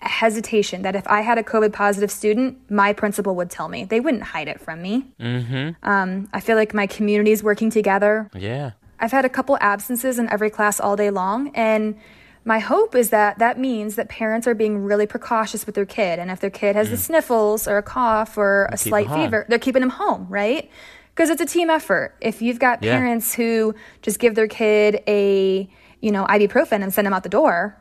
hesitation 0.00 0.82
that 0.82 0.96
if 0.96 1.06
I 1.08 1.20
had 1.20 1.36
a 1.38 1.42
COVID 1.42 1.72
positive 1.72 2.10
student, 2.10 2.58
my 2.70 2.92
principal 2.92 3.34
would 3.36 3.50
tell 3.50 3.68
me. 3.68 3.84
They 3.84 4.00
wouldn't 4.00 4.22
hide 4.22 4.48
it 4.48 4.60
from 4.60 4.80
me. 4.80 5.04
Mm-hmm. 5.20 5.70
Um, 5.88 6.28
I 6.32 6.40
feel 6.40 6.56
like 6.56 6.72
my 6.72 6.86
community 6.86 7.32
is 7.32 7.42
working 7.42 7.70
together. 7.70 8.30
yeah. 8.34 8.72
I've 9.02 9.12
had 9.12 9.24
a 9.24 9.30
couple 9.30 9.56
absences 9.62 10.18
in 10.18 10.28
every 10.30 10.50
class 10.50 10.78
all 10.78 10.94
day 10.94 11.08
long, 11.10 11.52
and 11.54 11.96
my 12.44 12.58
hope 12.58 12.94
is 12.94 13.10
that 13.10 13.38
that 13.38 13.58
means 13.58 13.96
that 13.96 14.08
parents 14.08 14.46
are 14.46 14.54
being 14.54 14.78
really 14.78 15.06
precautious 15.06 15.66
with 15.66 15.74
their 15.74 15.84
kid. 15.86 16.18
And 16.18 16.30
if 16.30 16.40
their 16.40 16.50
kid 16.50 16.74
has 16.76 16.88
the 16.90 16.96
sniffles 16.96 17.68
or 17.68 17.76
a 17.78 17.82
cough 17.82 18.38
or 18.38 18.68
a 18.72 18.78
slight 18.78 19.08
fever, 19.10 19.44
they're 19.48 19.58
keeping 19.58 19.80
them 19.80 19.90
home, 19.90 20.26
right? 20.28 20.70
Because 21.14 21.28
it's 21.28 21.42
a 21.42 21.46
team 21.46 21.68
effort. 21.68 22.14
If 22.20 22.40
you've 22.40 22.58
got 22.58 22.82
Yeah. 22.82 22.96
parents 22.96 23.34
who 23.34 23.74
just 24.00 24.18
give 24.18 24.34
their 24.36 24.46
kid 24.48 25.02
a, 25.06 25.68
you 26.00 26.12
know, 26.12 26.24
ibuprofen 26.26 26.82
and 26.82 26.94
send 26.94 27.04
them 27.06 27.12
out 27.12 27.24
the 27.24 27.28
door, 27.28 27.76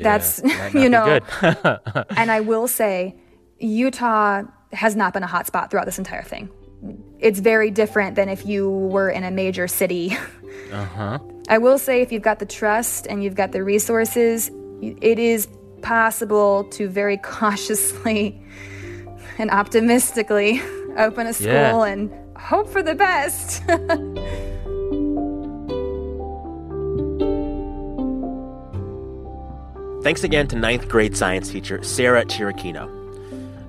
that's, 0.00 0.42
you 0.74 0.88
know, 0.88 1.20
good. 1.40 1.78
and 2.16 2.30
I 2.30 2.40
will 2.40 2.66
say, 2.66 3.14
Utah 3.60 4.42
has 4.72 4.96
not 4.96 5.12
been 5.12 5.22
a 5.22 5.28
hot 5.28 5.46
spot 5.46 5.70
throughout 5.70 5.86
this 5.86 5.98
entire 5.98 6.22
thing. 6.24 6.50
It's 7.20 7.38
very 7.38 7.70
different 7.70 8.16
than 8.16 8.28
if 8.28 8.44
you 8.44 8.68
were 8.68 9.08
in 9.08 9.22
a 9.24 9.30
major 9.30 9.68
city. 9.68 10.16
Uh-huh. 10.72 11.18
I 11.48 11.58
will 11.58 11.78
say, 11.78 12.02
if 12.02 12.10
you've 12.10 12.22
got 12.22 12.38
the 12.40 12.46
trust 12.46 13.06
and 13.06 13.22
you've 13.22 13.36
got 13.36 13.52
the 13.52 13.62
resources, 13.62 14.50
it 14.82 15.18
is 15.18 15.48
possible 15.82 16.64
to 16.70 16.88
very 16.88 17.16
cautiously 17.22 18.40
and 19.38 19.50
optimistically 19.50 20.60
open 20.96 21.26
a 21.26 21.32
school 21.32 21.46
Yeah. 21.52 21.84
and 21.84 22.12
hope 22.36 22.68
for 22.68 22.82
the 22.82 22.94
best. 22.94 23.62
Thanks 30.02 30.22
again 30.22 30.46
to 30.48 30.56
ninth 30.56 30.88
grade 30.88 31.16
science 31.16 31.50
teacher 31.50 31.82
Sarah 31.82 32.24
Chiricchino. 32.24 32.92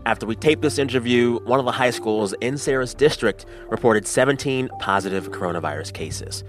After 0.05 0.25
we 0.27 0.35
taped 0.35 0.61
this 0.61 0.77
interview, 0.77 1.39
one 1.45 1.59
of 1.59 1.65
the 1.65 1.71
high 1.71 1.89
schools 1.89 2.33
in 2.41 2.57
Sarah's 2.59 2.93
district 2.93 3.45
reported 3.69 4.05
17 4.05 4.69
positive 4.79 5.31
coronavirus 5.31 5.93
cases. 5.93 6.43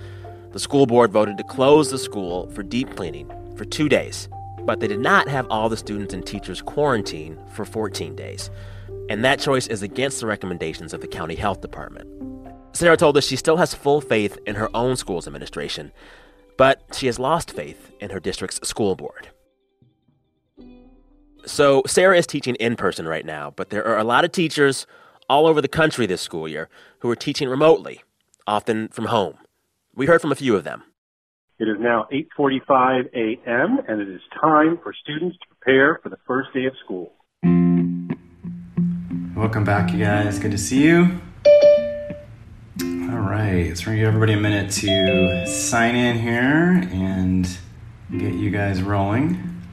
The 0.52 0.59
school 0.59 0.87
board 0.87 1.12
voted 1.12 1.37
to 1.37 1.45
close 1.45 1.90
the 1.90 1.99
school 1.99 2.49
for 2.50 2.62
deep 2.62 2.97
cleaning 2.97 3.31
for 3.55 3.67
two 3.67 3.87
days, 3.87 4.31
but 4.64 4.81
they 4.81 4.88
did 4.88 5.00
not 5.00 5.28
have 5.28 5.47
all 5.50 5.69
the 5.69 5.76
students 5.76 6.14
and 6.14 6.25
teachers 6.25 6.62
quarantine 6.62 7.38
for 7.52 7.67
14 7.67 8.17
days. 8.17 8.50
And 9.11 9.23
that 9.25 9.40
choice 9.40 9.67
is 9.67 9.83
against 9.83 10.21
the 10.21 10.26
recommendations 10.26 10.95
of 10.95 11.02
the 11.02 11.07
county 11.07 11.35
health 11.35 11.61
department. 11.61 12.09
Sarah 12.73 12.97
told 12.97 13.19
us 13.19 13.26
she 13.26 13.37
still 13.37 13.59
has 13.59 13.75
full 13.75 14.00
faith 14.00 14.38
in 14.47 14.55
her 14.55 14.75
own 14.75 14.97
school's 14.97 15.26
administration, 15.26 15.93
but 16.57 16.83
she 16.95 17.07
has 17.07 17.19
lost 17.19 17.50
faith 17.50 17.93
in 18.00 18.09
her 18.09 18.21
district's 18.21 18.67
school 18.67 18.97
board. 18.97 19.28
So, 21.45 21.83
Sarah 21.87 22.17
is 22.17 22.26
teaching 22.26 22.55
in 22.57 22.76
person 22.76 23.07
right 23.07 23.25
now, 23.25 23.52
but 23.55 23.69
there 23.71 23.87
are 23.87 23.99
a 23.99 24.05
lot 24.05 24.25
of 24.25 24.33
teachers 24.33 24.87
all 25.28 25.47
over 25.47 25.61
the 25.61 25.69
country 25.69 26.07
this 26.07 26.23
school 26.23 26.49
year 26.49 26.69
who 27.00 27.11
are 27.11 27.17
teaching 27.17 27.49
remotely, 27.49 28.02
often 28.47 28.88
from 28.88 29.07
home. 29.07 29.37
We 29.99 30.07
heard 30.07 30.21
from 30.21 30.31
a 30.31 30.37
few 30.37 30.55
of 30.55 30.62
them. 30.62 30.85
It 31.59 31.64
is 31.64 31.76
now 31.81 32.07
8:45 32.12 33.09
a.m. 33.14 33.81
and 33.88 34.00
it 34.00 34.09
is 34.09 34.21
time 34.40 34.78
for 34.81 34.95
students 34.95 35.37
to 35.38 35.47
prepare 35.57 35.99
for 36.00 36.09
the 36.09 36.19
first 36.25 36.55
day 36.55 36.67
of 36.67 36.75
school. 36.85 37.14
Welcome 39.37 39.64
back, 39.64 39.93
you 39.93 39.99
guys. 39.99 40.38
Good 40.38 40.52
to 40.52 40.59
see 40.59 40.85
you. 40.85 41.21
All 42.81 43.19
right, 43.19 43.76
so 43.76 43.87
we're 43.90 43.97
gonna 43.97 43.97
give 43.97 44.07
everybody 44.07 44.35
a 44.35 44.37
minute 44.37 44.71
to 44.75 45.45
sign 45.49 45.97
in 45.97 46.17
here 46.17 46.88
and 46.93 47.49
get 48.17 48.35
you 48.35 48.50
guys 48.50 48.81
rolling. 48.85 49.64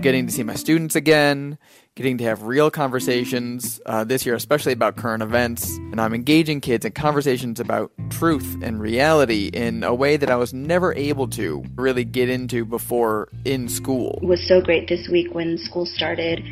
getting 0.00 0.26
to 0.26 0.32
see 0.32 0.42
my 0.44 0.54
students 0.54 0.96
again, 0.96 1.58
getting 1.94 2.16
to 2.16 2.24
have 2.24 2.44
real 2.44 2.70
conversations 2.70 3.78
uh, 3.84 4.02
this 4.02 4.24
year, 4.24 4.34
especially 4.34 4.72
about 4.72 4.96
current 4.96 5.22
events. 5.22 5.76
And 5.76 6.00
I'm 6.00 6.14
engaging 6.14 6.62
kids 6.62 6.86
in 6.86 6.92
conversations 6.92 7.60
about 7.60 7.92
truth 8.08 8.56
and 8.62 8.80
reality 8.80 9.50
in 9.52 9.84
a 9.84 9.94
way 9.94 10.16
that 10.16 10.30
I 10.30 10.36
was 10.36 10.54
never 10.54 10.94
able 10.94 11.28
to 11.28 11.62
really 11.76 12.04
get 12.04 12.30
into 12.30 12.64
before 12.64 13.28
in 13.44 13.68
school. 13.68 14.18
It 14.22 14.26
was 14.26 14.46
so 14.48 14.62
great 14.62 14.88
this 14.88 15.06
week 15.08 15.34
when 15.34 15.58
school 15.58 15.84
started 15.84 16.42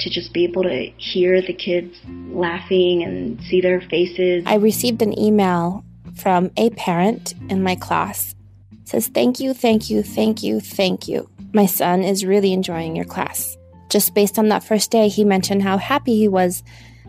to 0.00 0.10
just 0.10 0.34
be 0.34 0.44
able 0.44 0.64
to 0.64 0.90
hear 0.98 1.40
the 1.40 1.54
kids 1.54 1.96
laughing 2.28 3.02
and 3.02 3.40
see 3.44 3.62
their 3.62 3.80
faces. 3.80 4.44
I 4.46 4.56
received 4.56 5.00
an 5.00 5.18
email 5.18 5.82
from 6.14 6.50
a 6.58 6.70
parent 6.70 7.34
in 7.48 7.62
my 7.62 7.74
class. 7.74 8.34
It 8.82 8.88
says 8.88 9.08
thank 9.08 9.40
you, 9.40 9.54
thank 9.54 9.88
you, 9.88 10.02
thank 10.02 10.42
you, 10.42 10.60
thank 10.60 11.08
you. 11.08 11.30
My 11.54 11.66
son 11.66 12.02
is 12.02 12.24
really 12.24 12.52
enjoying 12.52 12.96
your 12.96 13.06
class. 13.06 13.56
Just 13.90 14.14
based 14.14 14.38
on 14.38 14.48
that 14.48 14.62
first 14.62 14.92
day, 14.92 15.08
he 15.08 15.24
mentioned 15.24 15.62
how 15.62 15.76
happy 15.76 16.16
he 16.16 16.28
was 16.28 16.62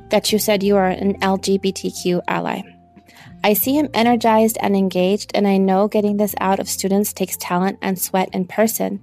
that 0.09 0.31
you 0.31 0.39
said 0.39 0.63
you 0.63 0.75
are 0.75 0.89
an 0.89 1.13
LGBTQ 1.21 2.21
ally. 2.27 2.63
I 3.43 3.53
see 3.53 3.77
him 3.77 3.89
energized 3.93 4.57
and 4.61 4.75
engaged, 4.75 5.31
and 5.35 5.47
I 5.47 5.57
know 5.57 5.87
getting 5.87 6.17
this 6.17 6.33
out 6.39 6.59
of 6.59 6.67
students 6.67 7.13
takes 7.13 7.37
talent 7.37 7.77
and 7.83 7.99
sweat 7.99 8.29
in 8.33 8.45
person, 8.45 8.99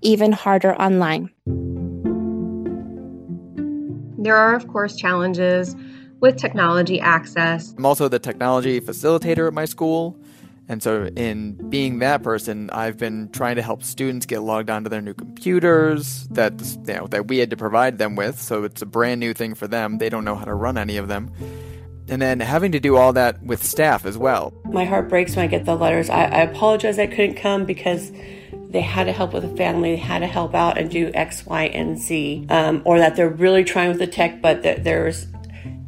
even 0.00 0.32
harder 0.32 0.74
online. 0.74 1.30
There 4.18 4.36
are, 4.36 4.54
of 4.54 4.66
course, 4.68 4.96
challenges 4.96 5.76
with 6.20 6.36
technology 6.36 7.00
access. 7.00 7.72
I'm 7.76 7.86
also 7.86 8.08
the 8.08 8.20
technology 8.20 8.80
facilitator 8.80 9.46
at 9.46 9.54
my 9.54 9.64
school. 9.64 10.16
And 10.68 10.82
so, 10.82 11.06
in 11.16 11.70
being 11.70 11.98
that 11.98 12.22
person, 12.22 12.70
I've 12.70 12.96
been 12.96 13.30
trying 13.30 13.56
to 13.56 13.62
help 13.62 13.82
students 13.82 14.26
get 14.26 14.40
logged 14.42 14.70
onto 14.70 14.88
their 14.88 15.02
new 15.02 15.14
computers 15.14 16.26
that 16.28 16.60
you 16.86 16.94
know 16.94 17.06
that 17.08 17.28
we 17.28 17.38
had 17.38 17.50
to 17.50 17.56
provide 17.56 17.98
them 17.98 18.16
with. 18.16 18.40
So 18.40 18.64
it's 18.64 18.80
a 18.80 18.86
brand 18.86 19.20
new 19.20 19.34
thing 19.34 19.54
for 19.54 19.66
them. 19.66 19.98
They 19.98 20.08
don't 20.08 20.24
know 20.24 20.36
how 20.36 20.44
to 20.44 20.54
run 20.54 20.78
any 20.78 20.96
of 20.96 21.08
them. 21.08 21.32
And 22.08 22.20
then 22.20 22.40
having 22.40 22.72
to 22.72 22.80
do 22.80 22.96
all 22.96 23.12
that 23.12 23.42
with 23.42 23.62
staff 23.62 24.06
as 24.06 24.18
well. 24.18 24.52
My 24.64 24.84
heart 24.84 25.08
breaks 25.08 25.36
when 25.36 25.44
I 25.44 25.48
get 25.48 25.64
the 25.64 25.76
letters. 25.76 26.10
I, 26.10 26.24
I 26.24 26.40
apologize 26.42 26.98
I 26.98 27.06
couldn't 27.06 27.36
come 27.36 27.64
because 27.64 28.12
they 28.72 28.80
had 28.80 29.04
to 29.04 29.12
help 29.12 29.34
with 29.34 29.42
the 29.42 29.56
family, 29.56 29.92
they 29.92 29.96
had 29.96 30.20
to 30.20 30.26
help 30.26 30.54
out 30.54 30.78
and 30.78 30.90
do 30.90 31.10
X, 31.12 31.44
Y, 31.44 31.64
and 31.64 31.98
Z, 31.98 32.46
um, 32.48 32.82
or 32.84 32.98
that 32.98 33.16
they're 33.16 33.28
really 33.28 33.64
trying 33.64 33.88
with 33.88 33.98
the 33.98 34.06
tech, 34.06 34.40
but 34.40 34.62
there's 34.62 35.26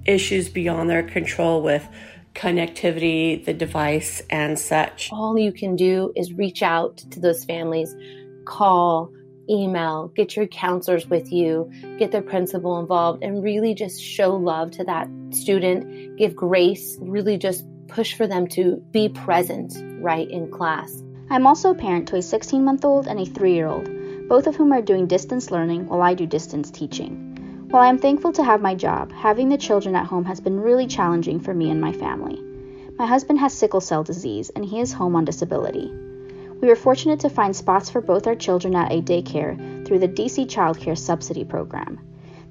issues 0.04 0.50
beyond 0.50 0.90
their 0.90 1.02
control 1.02 1.62
with 1.62 1.86
connectivity, 2.34 3.44
the 3.44 3.54
device, 3.54 4.22
and 4.30 4.58
such. 4.58 5.10
All 5.12 5.38
you 5.38 5.52
can 5.52 5.76
do 5.76 6.12
is 6.16 6.32
reach 6.32 6.62
out 6.62 6.98
to 6.98 7.20
those 7.20 7.44
families, 7.44 7.94
call, 8.44 9.12
email, 9.48 10.08
get 10.08 10.36
your 10.36 10.46
counselors 10.46 11.06
with 11.06 11.32
you, 11.32 11.70
get 11.98 12.10
their 12.12 12.22
principal 12.22 12.78
involved, 12.80 13.22
and 13.22 13.42
really 13.42 13.74
just 13.74 14.02
show 14.02 14.34
love 14.34 14.70
to 14.72 14.84
that 14.84 15.08
student, 15.30 16.16
give 16.16 16.34
grace, 16.34 16.96
really 17.00 17.38
just 17.38 17.64
push 17.88 18.14
for 18.14 18.26
them 18.26 18.46
to 18.48 18.82
be 18.90 19.08
present 19.08 19.74
right 20.02 20.30
in 20.30 20.50
class. 20.50 21.02
I'm 21.30 21.46
also 21.46 21.70
a 21.70 21.74
parent 21.74 22.08
to 22.08 22.16
a 22.16 22.22
16 22.22 22.64
month 22.64 22.84
old 22.84 23.06
and 23.06 23.20
a 23.20 23.24
3 23.24 23.52
year 23.52 23.66
old, 23.66 23.88
both 24.28 24.46
of 24.46 24.56
whom 24.56 24.72
are 24.72 24.82
doing 24.82 25.06
distance 25.06 25.50
learning 25.50 25.86
while 25.86 26.02
I 26.02 26.14
do 26.14 26.26
distance 26.26 26.70
teaching. 26.70 27.33
While 27.74 27.82
I 27.82 27.88
am 27.88 27.98
thankful 27.98 28.30
to 28.34 28.44
have 28.44 28.62
my 28.62 28.76
job, 28.76 29.10
having 29.10 29.48
the 29.48 29.58
children 29.58 29.96
at 29.96 30.06
home 30.06 30.24
has 30.26 30.38
been 30.38 30.60
really 30.60 30.86
challenging 30.86 31.40
for 31.40 31.52
me 31.52 31.70
and 31.70 31.80
my 31.80 31.90
family. 31.90 32.40
My 32.96 33.04
husband 33.04 33.40
has 33.40 33.52
sickle 33.52 33.80
cell 33.80 34.04
disease 34.04 34.48
and 34.50 34.64
he 34.64 34.78
is 34.78 34.92
home 34.92 35.16
on 35.16 35.24
disability. 35.24 35.90
We 36.60 36.68
were 36.68 36.76
fortunate 36.76 37.18
to 37.18 37.28
find 37.28 37.56
spots 37.56 37.90
for 37.90 38.00
both 38.00 38.28
our 38.28 38.36
children 38.36 38.76
at 38.76 38.92
a 38.92 39.02
daycare 39.02 39.84
through 39.84 39.98
the 39.98 40.06
DC 40.06 40.48
Child 40.48 40.78
Care 40.78 40.94
Subsidy 40.94 41.44
Program. 41.44 41.98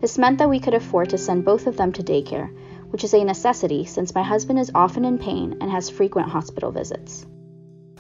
This 0.02 0.18
meant 0.18 0.40
that 0.40 0.50
we 0.50 0.60
could 0.60 0.74
afford 0.74 1.12
to 1.12 1.18
send 1.18 1.46
both 1.46 1.68
of 1.68 1.78
them 1.78 1.94
to 1.94 2.04
daycare, 2.04 2.54
which 2.90 3.06
is 3.06 3.14
a 3.14 3.24
necessity 3.24 3.86
since 3.86 4.14
my 4.14 4.24
husband 4.24 4.60
is 4.60 4.72
often 4.76 5.06
in 5.06 5.18
pain 5.18 5.56
and 5.62 5.72
has 5.72 5.90
frequent 5.90 6.28
hospital 6.28 6.74
visits. 6.74 7.26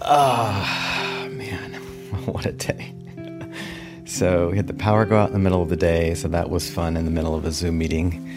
Oh, 0.01 1.30
man, 1.32 1.74
what 2.25 2.46
a 2.46 2.51
day. 2.51 2.94
So 4.13 4.50
we 4.50 4.58
had 4.58 4.67
the 4.67 4.75
power 4.75 5.05
go 5.05 5.17
out 5.17 5.29
in 5.29 5.34
the 5.34 5.39
middle 5.39 5.63
of 5.63 5.70
the 5.70 5.75
day, 5.75 6.13
so 6.13 6.27
that 6.27 6.51
was 6.51 6.70
fun 6.70 6.96
in 6.98 7.05
the 7.05 7.10
middle 7.10 7.34
of 7.34 7.46
a 7.46 7.51
Zoom 7.51 7.79
meeting. 7.79 8.29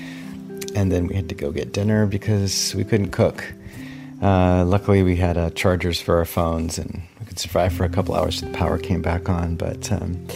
And 0.75 0.91
then 0.91 1.07
we 1.07 1.15
had 1.15 1.29
to 1.29 1.35
go 1.35 1.53
get 1.53 1.75
dinner 1.75 2.07
because 2.07 2.75
we 2.75 2.83
couldn't 2.83 3.11
cook. 3.11 3.45
Uh, 4.23 4.65
luckily, 4.65 5.03
we 5.03 5.17
had 5.17 5.37
uh, 5.37 5.51
chargers 5.51 6.01
for 6.01 6.17
our 6.17 6.25
phones 6.25 6.79
and 6.79 7.03
we 7.21 7.27
could 7.27 7.39
survive 7.39 7.75
for 7.75 7.85
a 7.85 7.91
couple 7.91 8.15
hours 8.15 8.41
till 8.41 8.49
the 8.49 8.57
power 8.57 8.79
came 8.79 9.03
back 9.03 9.29
on, 9.29 9.57
but 9.57 9.93
um, 9.93 10.27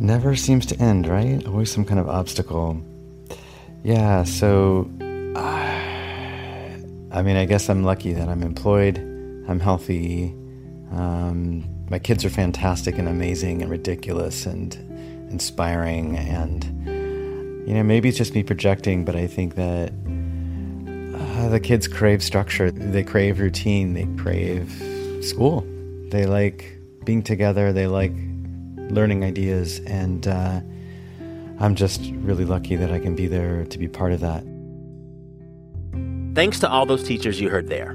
never 0.00 0.34
seems 0.34 0.66
to 0.66 0.76
end, 0.80 1.06
right? 1.06 1.46
Always 1.46 1.70
some 1.70 1.84
kind 1.84 2.00
of 2.00 2.08
obstacle. 2.08 2.82
Yeah, 3.84 4.24
so 4.24 4.90
I 5.36 7.22
mean, 7.22 7.36
I 7.36 7.44
guess 7.44 7.70
I'm 7.70 7.84
lucky 7.84 8.14
that 8.14 8.28
I'm 8.28 8.42
employed, 8.42 8.98
I'm 9.46 9.60
healthy. 9.60 10.34
Um, 10.90 11.73
my 11.90 11.98
kids 11.98 12.24
are 12.24 12.30
fantastic 12.30 12.98
and 12.98 13.08
amazing 13.08 13.62
and 13.62 13.70
ridiculous 13.70 14.46
and 14.46 14.74
inspiring. 15.30 16.16
And, 16.16 16.64
you 17.68 17.74
know, 17.74 17.82
maybe 17.82 18.08
it's 18.08 18.18
just 18.18 18.34
me 18.34 18.42
projecting, 18.42 19.04
but 19.04 19.16
I 19.16 19.26
think 19.26 19.54
that 19.56 19.92
uh, 21.16 21.48
the 21.48 21.60
kids 21.60 21.86
crave 21.86 22.22
structure, 22.22 22.70
they 22.70 23.02
crave 23.02 23.38
routine, 23.38 23.94
they 23.94 24.06
crave 24.22 24.70
school. 25.22 25.66
They 26.10 26.26
like 26.26 26.78
being 27.04 27.22
together, 27.22 27.72
they 27.72 27.86
like 27.86 28.12
learning 28.90 29.24
ideas. 29.24 29.80
And 29.80 30.26
uh, 30.26 30.60
I'm 31.60 31.74
just 31.74 32.00
really 32.16 32.44
lucky 32.44 32.76
that 32.76 32.90
I 32.92 32.98
can 32.98 33.14
be 33.14 33.26
there 33.26 33.64
to 33.66 33.78
be 33.78 33.88
part 33.88 34.12
of 34.12 34.20
that. 34.20 34.44
Thanks 36.34 36.58
to 36.60 36.68
all 36.68 36.86
those 36.86 37.04
teachers 37.04 37.40
you 37.40 37.48
heard 37.48 37.68
there 37.68 37.94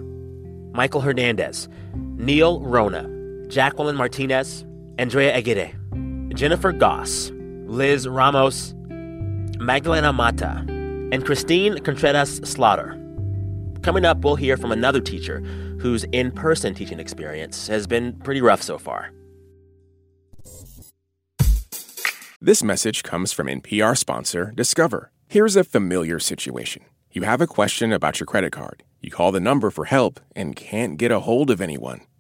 Michael 0.74 1.02
Hernandez, 1.02 1.68
Neil 1.96 2.62
Rona, 2.62 3.19
Jacqueline 3.50 3.96
Martinez, 3.96 4.64
Andrea 5.00 5.36
Aguirre, 5.36 5.74
Jennifer 6.36 6.72
Goss, 6.72 7.32
Liz 7.66 8.08
Ramos, 8.08 8.76
Magdalena 9.60 10.14
Mata, 10.14 10.64
and 11.12 11.26
Christine 11.26 11.80
Contreras 11.80 12.38
Slaughter. 12.44 12.96
Coming 13.82 14.06
up, 14.06 14.24
we'll 14.24 14.36
hear 14.36 14.56
from 14.56 14.72
another 14.72 15.02
teacher 15.02 15.40
whose 15.82 16.04
in 16.12 16.32
person 16.32 16.76
teaching 16.76 17.00
experience 17.00 17.68
has 17.68 17.88
been 17.88 18.14
pretty 18.20 18.42
rough 18.42 18.62
so 18.62 18.78
far. 18.78 19.12
This 22.42 22.64
message 22.64 23.04
comes 23.04 23.34
from 23.34 23.48
NPR 23.48 23.98
sponsor 23.98 24.54
Discover. 24.56 25.12
Here's 25.28 25.56
a 25.56 25.64
familiar 25.64 26.20
situation. 26.20 26.84
You 27.12 27.24
have 27.24 27.42
a 27.42 27.48
question 27.48 27.92
about 27.92 28.20
your 28.20 28.28
credit 28.28 28.52
card. 28.52 28.84
You 29.02 29.10
call 29.10 29.32
the 29.32 29.40
number 29.40 29.72
for 29.72 29.86
help 29.86 30.20
and 30.36 30.56
can't 30.56 30.98
get 30.98 31.12
a 31.12 31.22
hold 31.22 31.50
of 31.50 31.62
anyone. 31.62 32.02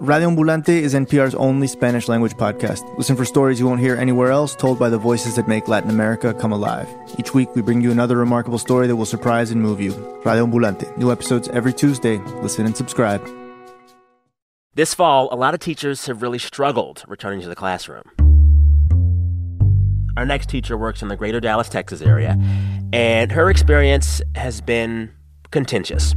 Radio 0.00 0.28
Ambulante 0.28 0.70
is 0.70 0.92
NPR's 0.92 1.36
only 1.36 1.68
Spanish 1.68 2.08
language 2.08 2.34
podcast. 2.34 2.82
Listen 2.98 3.14
for 3.16 3.24
stories 3.24 3.60
you 3.60 3.66
won't 3.66 3.80
hear 3.80 3.94
anywhere 3.94 4.32
else 4.32 4.54
told 4.56 4.76
by 4.78 4.90
the 4.90 4.98
voices 4.98 5.36
that 5.36 5.46
make 5.46 5.68
Latin 5.68 5.88
America 5.88 6.34
come 6.34 6.52
alive. 6.52 6.88
Each 7.16 7.32
week, 7.32 7.54
we 7.54 7.62
bring 7.62 7.80
you 7.80 7.92
another 7.92 8.16
remarkable 8.16 8.58
story 8.58 8.88
that 8.88 8.96
will 8.96 9.06
surprise 9.06 9.52
and 9.52 9.62
move 9.62 9.80
you. 9.80 9.92
Radio 10.24 10.46
Ambulante. 10.46 10.94
New 10.98 11.12
episodes 11.12 11.48
every 11.48 11.72
Tuesday. 11.72 12.18
Listen 12.42 12.66
and 12.66 12.76
subscribe. 12.76 13.24
This 14.74 14.92
fall, 14.92 15.28
a 15.32 15.36
lot 15.36 15.54
of 15.54 15.60
teachers 15.60 16.06
have 16.06 16.22
really 16.22 16.40
struggled 16.40 17.04
returning 17.06 17.40
to 17.42 17.48
the 17.48 17.54
classroom. 17.54 18.02
Our 20.16 20.26
next 20.26 20.48
teacher 20.48 20.76
works 20.76 21.02
in 21.02 21.08
the 21.08 21.16
greater 21.16 21.38
Dallas, 21.38 21.68
Texas 21.68 22.02
area, 22.02 22.36
and 22.92 23.30
her 23.30 23.48
experience 23.48 24.20
has 24.34 24.60
been 24.60 25.12
contentious. 25.52 26.14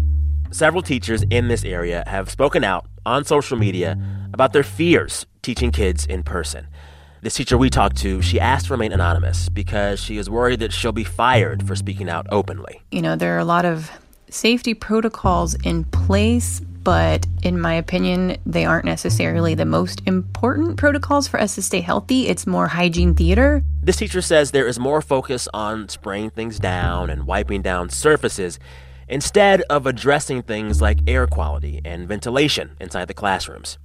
Several 0.52 0.82
teachers 0.82 1.24
in 1.30 1.50
this 1.50 1.66
area 1.66 2.04
have 2.08 2.30
spoken 2.30 2.64
out 2.64 2.86
on 3.06 3.26
social 3.26 3.58
media 3.58 3.98
about 4.34 4.54
their 4.54 4.64
fears 4.64 5.26
teaching 5.42 5.72
kids 5.72 6.06
in 6.06 6.24
person. 6.24 6.68
This 7.22 7.36
teacher 7.36 7.58
we 7.58 7.70
talked 7.70 7.98
to, 7.98 8.22
she 8.22 8.40
asked 8.40 8.68
to 8.68 8.74
remain 8.74 8.92
anonymous 8.92 9.50
because 9.50 10.00
she 10.00 10.18
is 10.18 10.30
worried 10.30 10.60
that 10.60 10.72
she'll 10.72 10.92
be 10.92 11.04
fired 11.04 11.68
for 11.68 11.76
speaking 11.76 12.10
out 12.10 12.28
openly. 12.30 12.82
You 12.92 13.02
know, 13.02 13.16
there 13.16 13.36
are 13.36 13.40
a 13.40 13.46
lot 13.46 13.66
of 13.66 13.92
safety 14.30 14.74
protocols 14.74 15.56
in 15.64 15.84
place, 15.86 16.60
but 16.60 17.26
in 17.44 17.60
my 17.60 17.74
opinion, 17.74 18.38
they 18.46 18.66
aren't 18.66 18.86
necessarily 18.86 19.56
the 19.56 19.66
most 19.66 20.02
important 20.06 20.78
protocols 20.78 21.28
for 21.28 21.40
us 21.40 21.56
to 21.56 21.62
stay 21.62 21.82
healthy. 21.82 22.28
It's 22.28 22.48
more 22.48 22.68
hygiene 22.68 23.16
theater. 23.16 23.64
This 23.82 23.98
teacher 23.98 24.22
says 24.22 24.52
there 24.52 24.68
is 24.68 24.80
more 24.80 25.02
focus 25.02 25.50
on 25.54 25.90
spraying 25.90 26.30
things 26.30 26.60
down 26.60 27.10
and 27.10 27.26
wiping 27.26 27.62
down 27.62 27.90
surfaces 27.90 28.60
instead 29.08 29.62
of 29.70 29.86
addressing 29.86 30.42
things 30.42 30.82
like 30.82 31.00
air 31.08 31.28
quality 31.28 31.82
and 31.86 32.08
ventilation 32.08 32.76
inside 32.80 33.08
the 33.08 33.14
classrooms. 33.14 33.78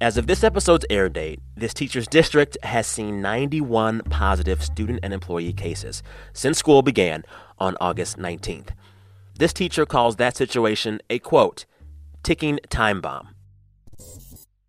As 0.00 0.18
of 0.18 0.26
this 0.26 0.44
episode's 0.44 0.84
air 0.90 1.08
date, 1.08 1.40
this 1.56 1.72
teacher's 1.72 2.06
district 2.06 2.58
has 2.62 2.86
seen 2.86 3.22
91 3.22 4.02
positive 4.10 4.62
student 4.62 5.00
and 5.02 5.14
employee 5.14 5.54
cases 5.54 6.02
since 6.34 6.58
school 6.58 6.82
began 6.82 7.24
on 7.58 7.76
August 7.80 8.18
19th. 8.18 8.68
This 9.38 9.54
teacher 9.54 9.86
calls 9.86 10.16
that 10.16 10.36
situation 10.36 11.00
a 11.08 11.18
quote, 11.18 11.64
ticking 12.22 12.58
time 12.68 13.00
bomb. 13.00 13.28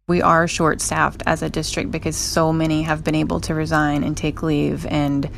We 0.08 0.22
are 0.22 0.48
short 0.48 0.80
staffed 0.80 1.24
as 1.26 1.42
a 1.42 1.50
district 1.50 1.92
because 1.92 2.16
so 2.16 2.54
many 2.54 2.84
have 2.84 3.04
been 3.04 3.16
able 3.16 3.42
to 3.42 3.54
resign 3.54 4.06
and 4.06 4.16
take 4.16 4.42
leave. 4.42 4.86
And 4.86 5.30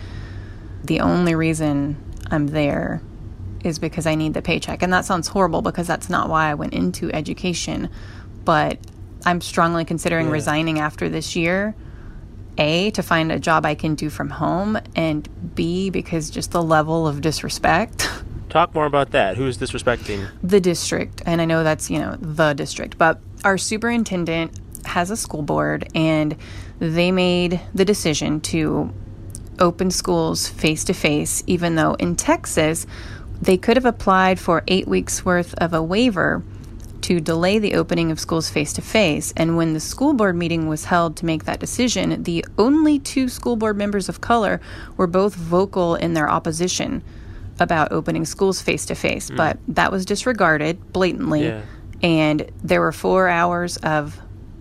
the 0.84 1.00
only 1.00 1.34
reason 1.34 1.98
I'm 2.30 2.46
there 2.48 3.02
is 3.64 3.80
because 3.80 4.06
I 4.06 4.16
need 4.16 4.34
the 4.34 4.42
paycheck. 4.42 4.82
And 4.82 4.92
that 4.94 5.06
sounds 5.06 5.28
horrible 5.28 5.62
because 5.62 5.88
that's 5.88 6.10
not 6.10 6.30
why 6.30 6.50
I 6.50 6.54
went 6.54 6.74
into 6.74 7.12
education. 7.12 7.90
But 8.46 8.78
I'm 9.26 9.42
strongly 9.42 9.86
considering 9.86 10.28
yeah. 10.28 10.34
resigning 10.34 10.80
after 10.80 11.10
this 11.10 11.36
year. 11.36 11.76
A, 12.58 12.92
to 12.92 13.02
find 13.02 13.32
a 13.32 13.40
job 13.40 13.66
I 13.66 13.74
can 13.74 13.96
do 13.96 14.10
from 14.10 14.30
home, 14.30 14.78
and 14.94 15.56
B, 15.56 15.90
because 15.90 16.30
just 16.30 16.52
the 16.52 16.62
level 16.62 17.08
of 17.08 17.22
disrespect. 17.22 18.10
Talk 18.50 18.76
more 18.76 18.86
about 18.86 19.12
that. 19.12 19.38
Who's 19.38 19.58
disrespecting? 19.58 20.30
The 20.44 20.60
district. 20.60 21.22
And 21.26 21.40
I 21.40 21.46
know 21.46 21.64
that's, 21.64 21.90
you 21.90 22.00
know, 22.00 22.18
the 22.20 22.54
district. 22.54 22.98
But 22.98 23.22
our 23.46 23.58
superintendent 23.58 24.60
has 24.86 25.10
a 25.10 25.16
school 25.16 25.42
board, 25.42 25.88
and 25.96 26.36
they 26.80 27.12
made 27.12 27.62
the 27.74 27.86
decision 27.86 28.42
to 28.42 28.94
open 29.60 29.92
schools 29.92 30.48
face 30.48 30.84
to 30.86 30.94
face, 30.94 31.44
even 31.48 31.76
though 31.76 31.94
in 31.94 32.16
Texas, 32.16 32.88
they 33.42 33.58
could 33.58 33.78
have 33.78 33.86
applied 33.86 34.40
for 34.40 34.64
eight 34.68 34.88
weeks 34.88 35.24
worth 35.26 35.54
of 35.56 35.74
a 35.74 35.82
waiver 35.82 36.44
to 37.02 37.20
delay 37.20 37.60
the 37.60 37.76
opening 37.76 38.12
of 38.12 38.20
schools 38.20 38.50
face 38.50 38.74
to 38.74 38.82
face. 38.82 39.34
And 39.38 39.56
when 39.56 39.74
the 39.74 39.80
school 39.80 40.14
board 40.14 40.36
meeting 40.36 40.68
was 40.68 40.86
held 40.86 41.16
to 41.18 41.26
make 41.26 41.46
that 41.46 41.60
decision, 41.60 42.24
the 42.24 42.46
only 42.58 43.00
two 43.00 43.30
school 43.30 43.56
board 43.56 43.78
members 43.78 44.10
of 44.10 44.22
color 44.22 44.60
were 44.98 45.08
both 45.08 45.36
vocal 45.36 45.96
in 45.96 46.14
their 46.14 46.30
opposition 46.30 47.02
about 47.60 47.92
opening 47.92 48.26
schools 48.26 48.62
face 48.62 48.86
to 48.88 48.96
face. 48.96 49.30
Hmm. 49.30 49.36
But 49.38 49.60
that 49.70 49.92
was 49.92 50.06
disregarded 50.06 50.92
blatantly. 50.92 51.48
Yeah. 51.48 51.62
And 52.02 52.50
there 52.64 52.82
were 52.82 52.92
four 52.92 53.28
hours 53.28 53.78
of 53.78 54.20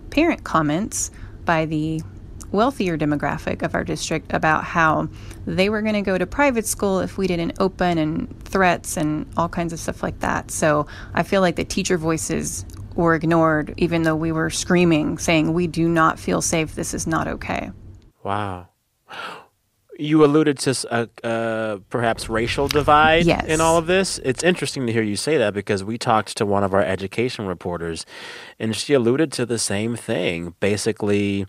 parent 0.09 0.43
comments 0.43 1.11
by 1.45 1.65
the 1.65 2.01
wealthier 2.51 2.97
demographic 2.97 3.61
of 3.61 3.75
our 3.75 3.83
district 3.83 4.33
about 4.33 4.63
how 4.63 5.07
they 5.45 5.69
were 5.69 5.81
going 5.81 5.93
to 5.93 6.01
go 6.01 6.17
to 6.17 6.25
private 6.25 6.65
school 6.65 6.99
if 6.99 7.17
we 7.17 7.27
didn't 7.27 7.53
open 7.59 7.97
and 7.97 8.43
threats 8.43 8.97
and 8.97 9.25
all 9.37 9.49
kinds 9.49 9.73
of 9.73 9.79
stuff 9.79 10.01
like 10.03 10.19
that. 10.19 10.51
So 10.51 10.87
I 11.13 11.23
feel 11.23 11.41
like 11.41 11.55
the 11.55 11.65
teacher 11.65 11.97
voices 11.97 12.65
were 12.95 13.15
ignored, 13.15 13.73
even 13.77 14.03
though 14.03 14.15
we 14.15 14.31
were 14.31 14.49
screaming, 14.49 15.17
saying, 15.17 15.53
We 15.53 15.67
do 15.67 15.87
not 15.87 16.19
feel 16.19 16.41
safe. 16.41 16.75
This 16.75 16.93
is 16.93 17.07
not 17.07 17.27
okay. 17.27 17.71
Wow. 18.23 18.67
You 19.97 20.23
alluded 20.23 20.57
to 20.59 21.09
a 21.23 21.27
uh, 21.27 21.79
perhaps 21.89 22.29
racial 22.29 22.69
divide 22.69 23.25
yes. 23.25 23.45
in 23.45 23.59
all 23.59 23.77
of 23.77 23.85
this. 23.85 24.17
It's 24.19 24.43
interesting 24.43 24.87
to 24.87 24.93
hear 24.93 25.03
you 25.03 25.17
say 25.17 25.37
that 25.37 25.53
because 25.53 25.83
we 25.83 25.97
talked 25.97 26.37
to 26.37 26.45
one 26.45 26.63
of 26.63 26.73
our 26.73 26.81
education 26.81 27.45
reporters, 27.45 28.05
and 28.59 28.73
she 28.75 28.93
alluded 28.93 29.31
to 29.33 29.45
the 29.45 29.59
same 29.59 29.97
thing. 29.97 30.55
Basically, 30.61 31.45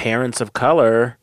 parents 0.00 0.40
of 0.40 0.54
color 0.54 1.18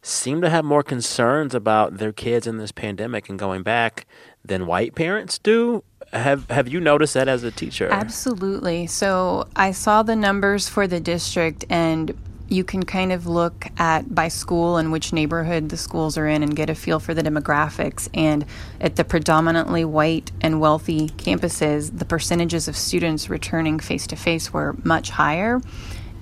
seem 0.00 0.40
to 0.40 0.48
have 0.48 0.64
more 0.64 0.82
concerns 0.82 1.54
about 1.54 1.98
their 1.98 2.10
kids 2.10 2.46
in 2.46 2.56
this 2.56 2.72
pandemic 2.72 3.28
and 3.28 3.38
going 3.38 3.62
back 3.62 4.06
than 4.42 4.66
white 4.66 4.94
parents 4.94 5.38
do. 5.38 5.84
Have 6.10 6.48
have 6.48 6.66
you 6.66 6.80
noticed 6.80 7.12
that 7.12 7.28
as 7.28 7.42
a 7.44 7.50
teacher? 7.50 7.90
Absolutely. 7.90 8.86
So 8.86 9.46
I 9.54 9.72
saw 9.72 10.02
the 10.02 10.16
numbers 10.16 10.70
for 10.70 10.86
the 10.86 11.00
district 11.00 11.66
and 11.68 12.16
you 12.48 12.64
can 12.64 12.84
kind 12.84 13.12
of 13.12 13.26
look 13.26 13.66
at 13.76 14.14
by 14.14 14.28
school 14.28 14.78
and 14.78 14.90
which 14.90 15.12
neighborhood 15.12 15.68
the 15.68 15.76
schools 15.76 16.16
are 16.16 16.26
in 16.26 16.42
and 16.42 16.56
get 16.56 16.70
a 16.70 16.74
feel 16.74 17.00
for 17.00 17.12
the 17.12 17.22
demographics. 17.22 18.08
And 18.14 18.46
at 18.80 18.96
the 18.96 19.04
predominantly 19.04 19.84
white 19.84 20.32
and 20.40 20.60
wealthy 20.62 21.08
campuses, 21.08 21.98
the 21.98 22.06
percentages 22.06 22.68
of 22.68 22.76
students 22.76 23.28
returning 23.28 23.80
face 23.80 24.06
to 24.06 24.16
face 24.16 24.50
were 24.50 24.76
much 24.82 25.10
higher 25.10 25.60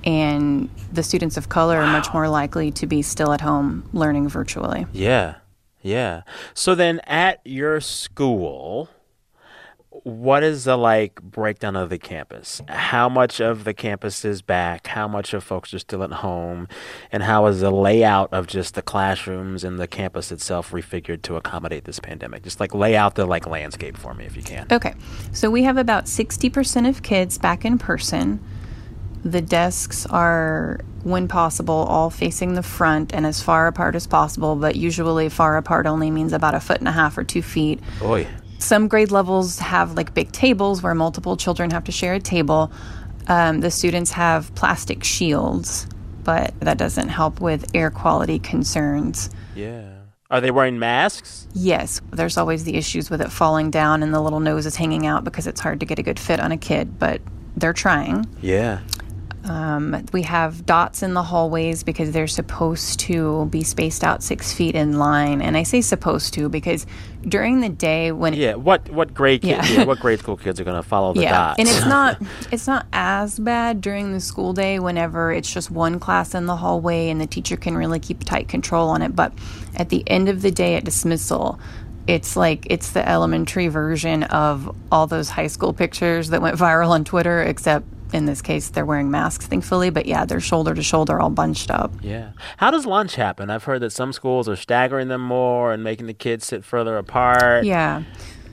and 0.05 0.69
the 0.93 1.03
students 1.03 1.37
of 1.37 1.49
color 1.49 1.79
wow. 1.79 1.85
are 1.85 1.93
much 1.93 2.12
more 2.12 2.29
likely 2.29 2.71
to 2.73 2.87
be 2.87 3.03
still 3.03 3.33
at 3.33 3.41
home 3.41 3.88
learning 3.93 4.29
virtually. 4.29 4.87
Yeah. 4.93 5.37
Yeah. 5.83 6.23
So 6.55 6.75
then 6.75 7.01
at 7.01 7.41
your 7.45 7.81
school, 7.81 8.88
what 10.05 10.43
is 10.43 10.65
the 10.65 10.77
like 10.77 11.21
breakdown 11.23 11.77
of 11.77 11.91
the 11.91 11.99
campus? 11.99 12.62
How 12.69 13.09
much 13.09 13.41
of 13.41 13.65
the 13.65 13.75
campus 13.75 14.25
is 14.25 14.43
back? 14.43 14.87
How 14.87 15.07
much 15.07 15.35
of 15.35 15.45
folks 15.45 15.75
are 15.75 15.79
still 15.79 16.03
at 16.03 16.12
home? 16.12 16.67
And 17.11 17.23
how 17.23 17.47
is 17.47 17.61
the 17.61 17.71
layout 17.71 18.33
of 18.33 18.47
just 18.47 18.75
the 18.75 18.83
classrooms 18.83 19.65
and 19.65 19.79
the 19.79 19.87
campus 19.87 20.33
itself 20.33 20.71
refigured 20.71 21.23
to 21.23 21.37
accommodate 21.37 21.85
this 21.85 22.01
pandemic? 22.01 22.43
Just 22.43 22.59
like 22.59 22.75
lay 22.75 22.97
out 22.97 23.17
the 23.17 23.27
like 23.27 23.47
landscape 23.47 23.97
for 23.97 24.15
me 24.15 24.25
if 24.25 24.37
you 24.37 24.43
can. 24.43 24.67
Okay. 24.73 24.95
So 25.33 25.51
we 25.51 25.62
have 25.65 25.77
about 25.77 26.07
60% 26.07 26.88
of 26.88 27.03
kids 27.03 27.38
back 27.38 27.65
in 27.65 27.79
person. 27.79 28.41
The 29.25 29.41
desks 29.41 30.05
are, 30.07 30.81
when 31.05 31.29
possible, 31.29 31.75
all 31.75 32.11
facing 32.11 32.55
the 32.55 32.63
front 32.63 33.15
and 33.15 33.25
as 33.25 33.41
far 33.41 33.69
apart 33.69 33.95
as 33.95 34.07
possible, 34.07 34.57
but 34.57 34.75
usually 34.75 35.29
far 35.29 35.57
apart 35.57 35.87
only 35.87 36.11
means 36.11 36.33
about 36.33 36.55
a 36.55 36.61
foot 36.61 36.79
and 36.79 36.89
a 36.89 36.93
half 36.93 37.17
or 37.17 37.25
two 37.25 37.43
feet. 37.43 37.81
Boy. 38.01 38.27
Some 38.59 38.89
grade 38.89 39.11
levels 39.11 39.59
have 39.59 39.97
like 39.97 40.15
big 40.15 40.33
tables 40.33 40.83
where 40.83 40.95
multiple 40.95 41.37
children 41.37 41.71
have 41.71 41.85
to 41.85 41.93
share 41.93 42.15
a 42.15 42.21
table. 42.21 42.73
Um, 43.29 43.61
the 43.61 43.71
students 43.71 44.11
have 44.13 44.53
plastic 44.55 45.05
shields, 45.05 45.87
but 46.25 46.59
that 46.61 46.79
doesn't 46.79 47.09
help 47.09 47.41
with 47.41 47.71
air 47.75 47.91
quality 47.91 48.39
concerns. 48.39 49.31
Yeah. 49.55 49.89
Are 50.31 50.41
they 50.41 50.51
wearing 50.51 50.79
masks? 50.79 51.47
Yes, 51.53 52.01
there's 52.11 52.39
always 52.39 52.65
the 52.65 52.75
issues 52.77 53.11
with 53.11 53.21
it 53.21 53.31
falling 53.31 53.71
down 53.71 54.03
and 54.03 54.15
the 54.15 54.21
little 54.21 54.41
nose 54.41 54.65
is 54.65 54.77
hanging 54.77 55.07
out 55.07 55.25
because 55.25 55.47
it's 55.47 55.61
hard 55.61 55.81
to 55.81 55.87
get 55.87 55.99
a 55.99 56.03
good 56.03 56.19
fit 56.19 56.41
on 56.41 56.53
a 56.53 56.57
kid, 56.57 56.99
but 56.99 57.21
they're 57.57 57.75
trying. 57.75 58.27
Yeah. 58.41 58.81
Um, 59.44 60.07
we 60.12 60.22
have 60.22 60.64
dots 60.64 61.02
in 61.02 61.14
the 61.14 61.22
hallways 61.22 61.83
because 61.83 62.12
they're 62.12 62.28
supposed 62.28 63.00
to 63.00 63.46
be 63.46 63.64
spaced 63.64 64.05
out 64.05 64.22
six 64.22 64.52
feet 64.52 64.76
in 64.76 64.98
line. 64.98 65.42
And 65.42 65.57
I 65.57 65.64
say 65.64 65.81
supposed 65.81 66.35
to 66.35 66.48
because 66.48 66.87
during 67.22 67.61
the 67.61 67.68
day 67.68 68.12
when 68.12 68.35
Yeah. 68.35 68.55
What 68.55 68.88
what 68.90 69.14
grade 69.14 69.42
kids? 69.42 69.68
Yeah. 69.70 69.78
Yeah. 69.78 69.85
what 69.85 69.98
grade 69.98 70.20
school 70.20 70.37
kids 70.37 70.61
are 70.61 70.64
going 70.64 70.81
to 70.81 70.88
follow 70.88 71.12
the 71.12 71.22
yeah, 71.22 71.33
dots? 71.33 71.59
and 71.59 71.68
it's 71.68 71.87
not 71.87 72.22
it's 72.52 72.66
not 72.66 72.87
as 72.92 73.38
bad 73.38 73.81
during 73.81 74.12
the 74.12 74.20
school 74.20 74.52
day 74.52 74.78
whenever 74.78 75.33
it's 75.33 75.52
just 75.52 75.70
one 75.70 75.98
class 75.98 76.35
in 76.35 76.46
the 76.46 76.57
hallway 76.57 77.09
and 77.09 77.20
the 77.20 77.26
teacher 77.26 77.57
can 77.57 77.76
really 77.76 77.98
keep 77.98 78.22
tight 78.22 78.48
control 78.48 78.90
on 78.90 79.02
it. 79.02 79.16
But 79.16 79.33
at 79.74 79.88
the 79.88 80.05
end 80.09 80.28
of 80.28 80.42
the 80.42 80.52
day 80.52 80.76
at 80.76 80.85
dismissal, 80.85 81.59
it's 82.07 82.37
like 82.37 82.66
it's 82.70 82.92
the 82.92 83.09
elementary 83.09 83.68
version 83.68 84.22
of 84.24 84.74
all 84.90 85.07
those 85.07 85.28
high 85.31 85.46
school 85.46 85.72
pictures 85.72 86.31
that 86.31 86.42
went 86.42 86.57
viral 86.57 86.90
on 86.90 87.05
Twitter, 87.05 87.42
except 87.42 87.87
in 88.12 88.27
this 88.27 88.42
case 88.42 88.68
they're 88.70 88.85
wearing 88.87 89.11
masks, 89.11 89.46
thankfully. 89.46 89.90
But 89.90 90.07
yeah, 90.07 90.25
they're 90.25 90.40
shoulder 90.40 90.75
to 90.75 90.83
shoulder, 90.83 91.20
all 91.20 91.31
bunched 91.31 91.70
up. 91.70 91.92
Yeah. 92.03 92.33
How 92.59 92.70
does 92.70 92.87
lunch 92.87 93.14
happen? 93.14 93.51
I've 93.51 93.64
heard 93.64 93.81
that 93.83 93.90
some 93.92 94.12
schools 94.12 94.48
are 94.48 94.57
staggering 94.57 95.09
them 95.09 95.20
more 95.20 95.72
and 95.72 95.83
making 95.83 96.07
the 96.07 96.14
kids 96.14 96.46
sit 96.46 96.64
further 96.64 96.96
apart. 96.96 97.64
Yeah. 97.64 98.03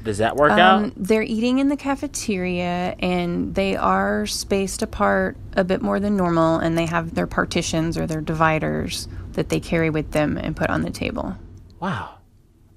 Does 0.03 0.19
that 0.19 0.37
work 0.37 0.51
Um, 0.53 0.59
out? 0.59 0.91
They're 0.95 1.21
eating 1.23 1.59
in 1.59 1.67
the 1.67 1.75
cafeteria 1.75 2.95
and 2.99 3.53
they 3.53 3.75
are 3.75 4.25
spaced 4.25 4.81
apart 4.81 5.35
a 5.57 5.63
bit 5.63 5.81
more 5.81 5.99
than 5.99 6.15
normal, 6.15 6.57
and 6.57 6.77
they 6.77 6.85
have 6.85 7.15
their 7.15 7.27
partitions 7.27 7.97
or 7.97 8.07
their 8.07 8.21
dividers 8.21 9.07
that 9.33 9.49
they 9.49 9.59
carry 9.59 9.89
with 9.89 10.11
them 10.11 10.37
and 10.37 10.55
put 10.55 10.69
on 10.69 10.83
the 10.83 10.89
table. 10.89 11.35
Wow. 11.81 12.15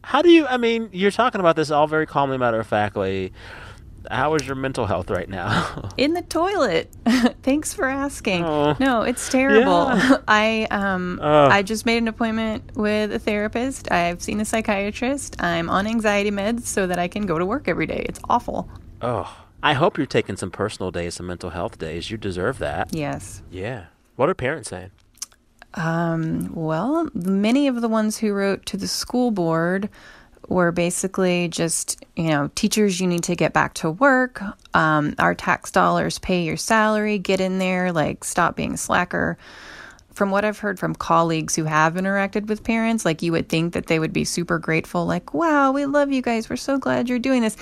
How 0.03 0.21
do 0.21 0.31
you? 0.31 0.47
I 0.49 0.57
mean, 0.57 0.88
you're 0.92 1.12
talking 1.12 1.40
about 1.40 1.55
this 1.55 1.71
all 1.71 1.87
very 1.87 2.07
calmly, 2.07 2.38
matter 2.38 2.59
of 2.59 2.66
factly. 2.66 3.33
How 4.12 4.35
is 4.35 4.46
your 4.46 4.57
mental 4.57 4.85
health 4.87 5.11
right 5.11 5.29
now? 5.29 5.88
In 5.96 6.12
the 6.12 6.20
toilet. 6.22 6.92
Thanks 7.42 7.72
for 7.72 7.88
asking. 7.88 8.44
Oh. 8.44 8.77
No, 8.79 9.03
it's 9.03 9.29
terrible. 9.29 9.87
Yeah. 9.87 10.16
I 10.29 10.68
um 10.70 11.18
Oh. 11.22 11.46
I 11.46 11.62
just 11.62 11.87
made 11.87 11.96
an 11.98 12.09
appointment 12.09 12.77
with 12.77 13.11
a 13.12 13.18
therapist. 13.18 13.90
I've 13.90 14.20
seen 14.22 14.38
a 14.40 14.44
psychiatrist. 14.44 15.42
I'm 15.42 15.70
on 15.70 15.87
anxiety 15.87 16.31
meds 16.31 16.64
so 16.66 16.87
that 16.87 16.98
I 16.98 17.09
can 17.09 17.25
go 17.25 17.38
to 17.38 17.46
work 17.46 17.68
every 17.68 17.87
day. 17.87 18.05
It's 18.09 18.20
awful. 18.29 18.68
oh, 19.01 19.35
I 19.62 19.72
hope 19.75 19.96
you're 19.96 20.07
taking 20.07 20.37
some 20.37 20.51
personal 20.51 20.90
days, 20.90 21.14
some 21.14 21.27
mental 21.27 21.51
health 21.51 21.79
days. 21.79 22.11
You 22.11 22.16
deserve 22.18 22.59
that. 22.59 22.92
Yes. 22.94 23.42
Yeah. 23.51 23.87
What 24.16 24.29
are 24.29 24.35
parents 24.35 24.68
saying? 24.70 24.90
Um, 25.75 26.51
well, 26.55 27.09
many 27.14 27.66
of 27.68 27.81
the 27.81 27.88
ones 27.88 28.18
who 28.18 28.33
wrote 28.35 28.66
to 28.66 28.77
the 28.77 28.88
school 28.88 29.31
board 29.31 29.88
were 30.53 30.73
basically 30.73 31.49
just, 31.49 32.05
you 32.17 32.29
know, 32.29 32.51
teachers, 32.55 33.01
you 33.01 33.07
need 33.07 33.25
to 33.25 33.35
get 33.35 33.53
back 33.53 33.75
to 33.75 33.91
work. 33.91 34.43
Um, 34.75 35.15
our 35.19 35.35
tax 35.35 35.71
dollars 35.71 36.19
pay 36.19 36.43
your 36.43 36.57
salary. 36.57 37.19
Get 37.19 37.41
in 37.41 37.59
there, 37.59 37.93
like, 37.93 38.25
stop 38.25 38.57
being 38.57 38.75
a 38.75 38.77
slacker. 38.77 39.37
From 40.12 40.31
what 40.31 40.45
I've 40.45 40.59
heard 40.59 40.79
from 40.79 40.95
colleagues 40.95 41.57
who 41.57 41.65
have 41.65 41.95
interacted 41.95 42.47
with 42.47 42.62
parents, 42.62 43.05
like, 43.05 43.23
you 43.23 43.33
would 43.33 43.49
think 43.49 43.73
that 43.73 43.87
they 43.87 43.99
would 43.99 44.12
be 44.12 44.25
super 44.25 44.59
grateful, 44.59 45.07
like, 45.07 45.33
wow, 45.33 45.73
we 45.73 45.87
love 45.87 46.12
you 46.12 46.21
guys. 46.21 46.51
We're 46.51 46.57
so 46.57 46.79
glad 46.79 47.09
you're 47.09 47.19
doing 47.19 47.41
this. 47.41 47.57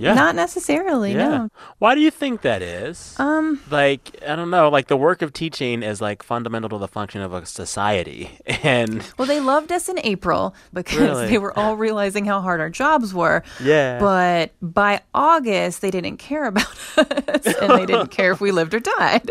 Yeah. 0.00 0.14
Not 0.14 0.34
necessarily, 0.34 1.12
yeah. 1.12 1.28
no. 1.28 1.48
Why 1.78 1.94
do 1.94 2.00
you 2.00 2.10
think 2.10 2.40
that 2.40 2.62
is? 2.62 3.14
Um, 3.18 3.60
like 3.70 4.16
I 4.26 4.34
don't 4.34 4.48
know. 4.50 4.70
Like 4.70 4.86
the 4.88 4.96
work 4.96 5.20
of 5.20 5.32
teaching 5.34 5.82
is 5.82 6.00
like 6.00 6.22
fundamental 6.22 6.70
to 6.70 6.78
the 6.78 6.88
function 6.88 7.20
of 7.20 7.34
a 7.34 7.44
society, 7.44 8.30
and 8.46 9.04
Well, 9.18 9.28
they 9.28 9.40
loved 9.40 9.70
us 9.72 9.88
in 9.90 9.98
April 10.02 10.54
because 10.72 10.98
Really? 11.00 11.26
they 11.28 11.38
were 11.38 11.56
all 11.58 11.76
realizing 11.76 12.24
how 12.24 12.40
hard 12.40 12.60
our 12.60 12.70
jobs 12.70 13.12
were. 13.12 13.42
Yeah. 13.62 13.98
But 14.00 14.52
by 14.62 15.02
August, 15.14 15.82
they 15.82 15.90
didn't 15.90 16.16
care 16.16 16.46
about 16.46 16.66
us 16.96 17.46
and 17.46 17.70
they 17.78 17.84
didn't 17.86 18.10
care 18.10 18.32
if 18.32 18.40
we 18.40 18.52
lived 18.52 18.72
or 18.72 18.80
died. 18.80 19.30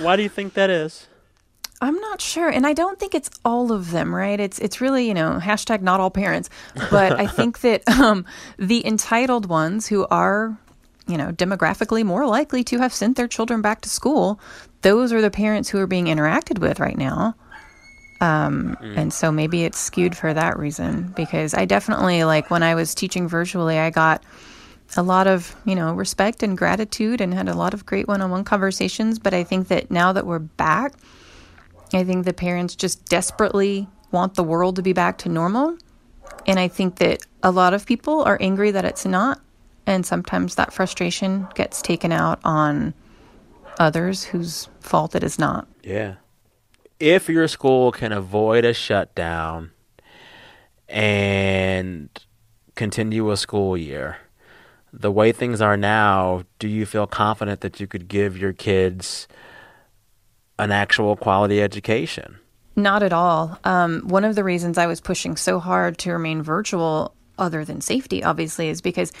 why 0.00 0.16
do 0.16 0.22
you 0.22 0.30
think 0.30 0.54
that 0.54 0.70
is? 0.70 1.06
I'm 1.80 1.96
not 1.96 2.20
sure, 2.20 2.48
and 2.48 2.66
I 2.66 2.72
don't 2.72 2.98
think 2.98 3.14
it's 3.14 3.30
all 3.44 3.70
of 3.70 3.90
them, 3.90 4.14
right? 4.14 4.40
It's 4.40 4.58
it's 4.58 4.80
really 4.80 5.08
you 5.08 5.14
know 5.14 5.38
hashtag 5.42 5.82
not 5.82 6.00
all 6.00 6.10
parents, 6.10 6.48
but 6.90 7.12
I 7.12 7.26
think 7.26 7.60
that 7.66 7.86
um, 7.88 8.24
the 8.58 8.86
entitled 8.86 9.46
ones 9.46 9.86
who 9.86 10.06
are 10.10 10.56
you 11.06 11.16
know 11.18 11.32
demographically 11.32 12.04
more 12.04 12.26
likely 12.26 12.64
to 12.64 12.78
have 12.78 12.94
sent 12.94 13.16
their 13.16 13.28
children 13.28 13.60
back 13.60 13.82
to 13.82 13.88
school, 13.88 14.40
those 14.82 15.12
are 15.12 15.20
the 15.20 15.30
parents 15.30 15.68
who 15.68 15.78
are 15.78 15.86
being 15.86 16.06
interacted 16.06 16.58
with 16.58 16.80
right 16.80 16.96
now. 16.96 17.34
Um, 18.20 18.78
and 18.80 19.12
so 19.12 19.30
maybe 19.30 19.64
it's 19.64 19.78
skewed 19.78 20.16
for 20.16 20.32
that 20.32 20.58
reason 20.58 21.12
because 21.14 21.52
I 21.52 21.66
definitely 21.66 22.24
like 22.24 22.50
when 22.50 22.62
I 22.62 22.74
was 22.74 22.94
teaching 22.94 23.28
virtually, 23.28 23.78
I 23.78 23.90
got 23.90 24.24
a 24.96 25.02
lot 25.02 25.26
of 25.26 25.54
you 25.66 25.74
know 25.74 25.92
respect 25.92 26.42
and 26.42 26.56
gratitude 26.56 27.20
and 27.20 27.34
had 27.34 27.48
a 27.48 27.54
lot 27.54 27.74
of 27.74 27.84
great 27.84 28.08
one-on-one 28.08 28.44
conversations. 28.44 29.18
But 29.18 29.34
I 29.34 29.44
think 29.44 29.68
that 29.68 29.90
now 29.90 30.12
that 30.12 30.26
we're 30.26 30.38
back. 30.38 30.94
I 31.92 32.04
think 32.04 32.24
the 32.24 32.32
parents 32.32 32.74
just 32.74 33.04
desperately 33.06 33.88
want 34.10 34.34
the 34.34 34.44
world 34.44 34.76
to 34.76 34.82
be 34.82 34.92
back 34.92 35.18
to 35.18 35.28
normal. 35.28 35.76
And 36.46 36.58
I 36.58 36.68
think 36.68 36.96
that 36.96 37.24
a 37.42 37.50
lot 37.50 37.74
of 37.74 37.86
people 37.86 38.22
are 38.22 38.38
angry 38.40 38.70
that 38.70 38.84
it's 38.84 39.04
not. 39.04 39.40
And 39.86 40.04
sometimes 40.04 40.56
that 40.56 40.72
frustration 40.72 41.46
gets 41.54 41.80
taken 41.80 42.10
out 42.12 42.40
on 42.44 42.94
others 43.78 44.24
whose 44.24 44.68
fault 44.80 45.14
it 45.14 45.22
is 45.22 45.38
not. 45.38 45.68
Yeah. 45.82 46.16
If 46.98 47.28
your 47.28 47.46
school 47.46 47.92
can 47.92 48.10
avoid 48.10 48.64
a 48.64 48.72
shutdown 48.72 49.70
and 50.88 52.08
continue 52.74 53.30
a 53.30 53.36
school 53.36 53.76
year, 53.76 54.16
the 54.92 55.12
way 55.12 55.30
things 55.30 55.60
are 55.60 55.76
now, 55.76 56.44
do 56.58 56.68
you 56.68 56.86
feel 56.86 57.06
confident 57.06 57.60
that 57.60 57.80
you 57.80 57.86
could 57.86 58.08
give 58.08 58.36
your 58.36 58.52
kids 58.52 59.28
an 60.58 60.72
actual 60.72 61.16
quality 61.16 61.62
education? 61.62 62.38
Not 62.76 63.02
at 63.02 63.12
all. 63.12 63.58
Um, 63.64 64.02
one 64.02 64.24
of 64.24 64.34
the 64.34 64.44
reasons 64.44 64.76
I 64.78 64.86
was 64.86 65.00
pushing 65.00 65.36
so 65.36 65.58
hard 65.58 65.98
to 65.98 66.12
remain 66.12 66.42
virtual, 66.42 67.14
other 67.38 67.64
than 67.64 67.80
safety, 67.80 68.22
obviously, 68.22 68.68
is 68.68 68.80
because 68.80 69.12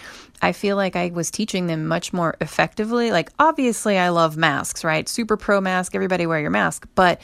I 0.42 0.52
feel 0.52 0.76
like 0.76 0.96
I 0.96 1.10
was 1.10 1.30
teaching 1.30 1.66
them 1.66 1.86
much 1.86 2.12
more 2.12 2.36
effectively. 2.40 3.10
Like, 3.10 3.30
obviously, 3.38 3.98
I 3.98 4.10
love 4.10 4.36
masks, 4.36 4.84
right? 4.84 5.08
Super 5.08 5.36
pro 5.36 5.60
mask, 5.60 5.94
everybody 5.94 6.26
wear 6.26 6.40
your 6.40 6.50
mask, 6.50 6.86
but 6.94 7.20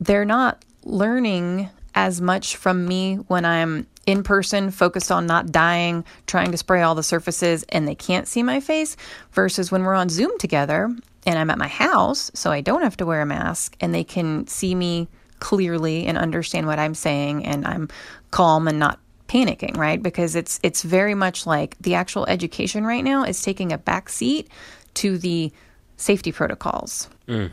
they're 0.00 0.24
not 0.24 0.64
learning 0.84 1.68
as 1.94 2.20
much 2.20 2.56
from 2.56 2.86
me 2.86 3.16
when 3.16 3.44
I'm 3.44 3.86
in 4.06 4.24
person, 4.24 4.70
focused 4.72 5.12
on 5.12 5.26
not 5.26 5.52
dying, 5.52 6.04
trying 6.26 6.50
to 6.50 6.56
spray 6.56 6.82
all 6.82 6.96
the 6.96 7.02
surfaces, 7.04 7.64
and 7.68 7.86
they 7.86 7.94
can't 7.94 8.26
see 8.26 8.42
my 8.42 8.58
face, 8.58 8.96
versus 9.32 9.70
when 9.70 9.84
we're 9.84 9.94
on 9.94 10.08
Zoom 10.08 10.36
together 10.38 10.90
and 11.26 11.38
I'm 11.38 11.50
at 11.50 11.58
my 11.58 11.68
house, 11.68 12.30
so 12.34 12.50
I 12.50 12.60
don't 12.60 12.82
have 12.82 12.96
to 12.98 13.06
wear 13.06 13.22
a 13.22 13.26
mask, 13.26 13.76
and 13.80 13.94
they 13.94 14.04
can 14.04 14.46
see 14.46 14.74
me 14.74 15.08
clearly 15.38 16.06
and 16.06 16.16
understand 16.18 16.66
what 16.66 16.78
I'm 16.78 16.94
saying, 16.94 17.44
and 17.44 17.66
I'm 17.66 17.88
calm 18.30 18.68
and 18.68 18.78
not 18.78 18.98
panicking, 19.28 19.76
right? 19.76 20.02
Because 20.02 20.36
it's 20.36 20.60
it's 20.62 20.82
very 20.82 21.14
much 21.14 21.46
like 21.46 21.76
the 21.80 21.94
actual 21.94 22.26
education 22.26 22.84
right 22.84 23.02
now 23.02 23.24
is 23.24 23.42
taking 23.42 23.72
a 23.72 23.78
back 23.78 24.08
seat 24.08 24.48
to 24.94 25.18
the 25.18 25.52
safety 25.96 26.32
protocols. 26.32 27.08
Mm. 27.26 27.50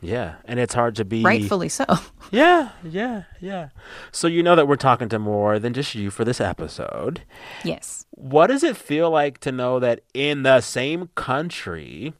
Yeah, 0.00 0.34
and 0.44 0.60
it's 0.60 0.74
hard 0.74 0.96
to 0.96 1.04
be 1.04 1.22
Rightfully 1.22 1.70
so. 1.70 1.86
Yeah, 2.30 2.70
yeah, 2.82 3.24
yeah. 3.40 3.68
So 4.10 4.26
you 4.26 4.42
know 4.42 4.56
that 4.56 4.66
we're 4.66 4.76
talking 4.76 5.08
to 5.10 5.18
more 5.18 5.58
than 5.58 5.72
just 5.72 5.94
you 5.94 6.10
for 6.10 6.24
this 6.24 6.40
episode. 6.40 7.22
Yes. 7.62 8.06
What 8.10 8.48
does 8.48 8.64
it 8.64 8.76
feel 8.76 9.10
like 9.10 9.38
to 9.40 9.52
know 9.52 9.78
that 9.78 10.00
in 10.14 10.42
the 10.42 10.60
same 10.60 11.10
country 11.14 12.12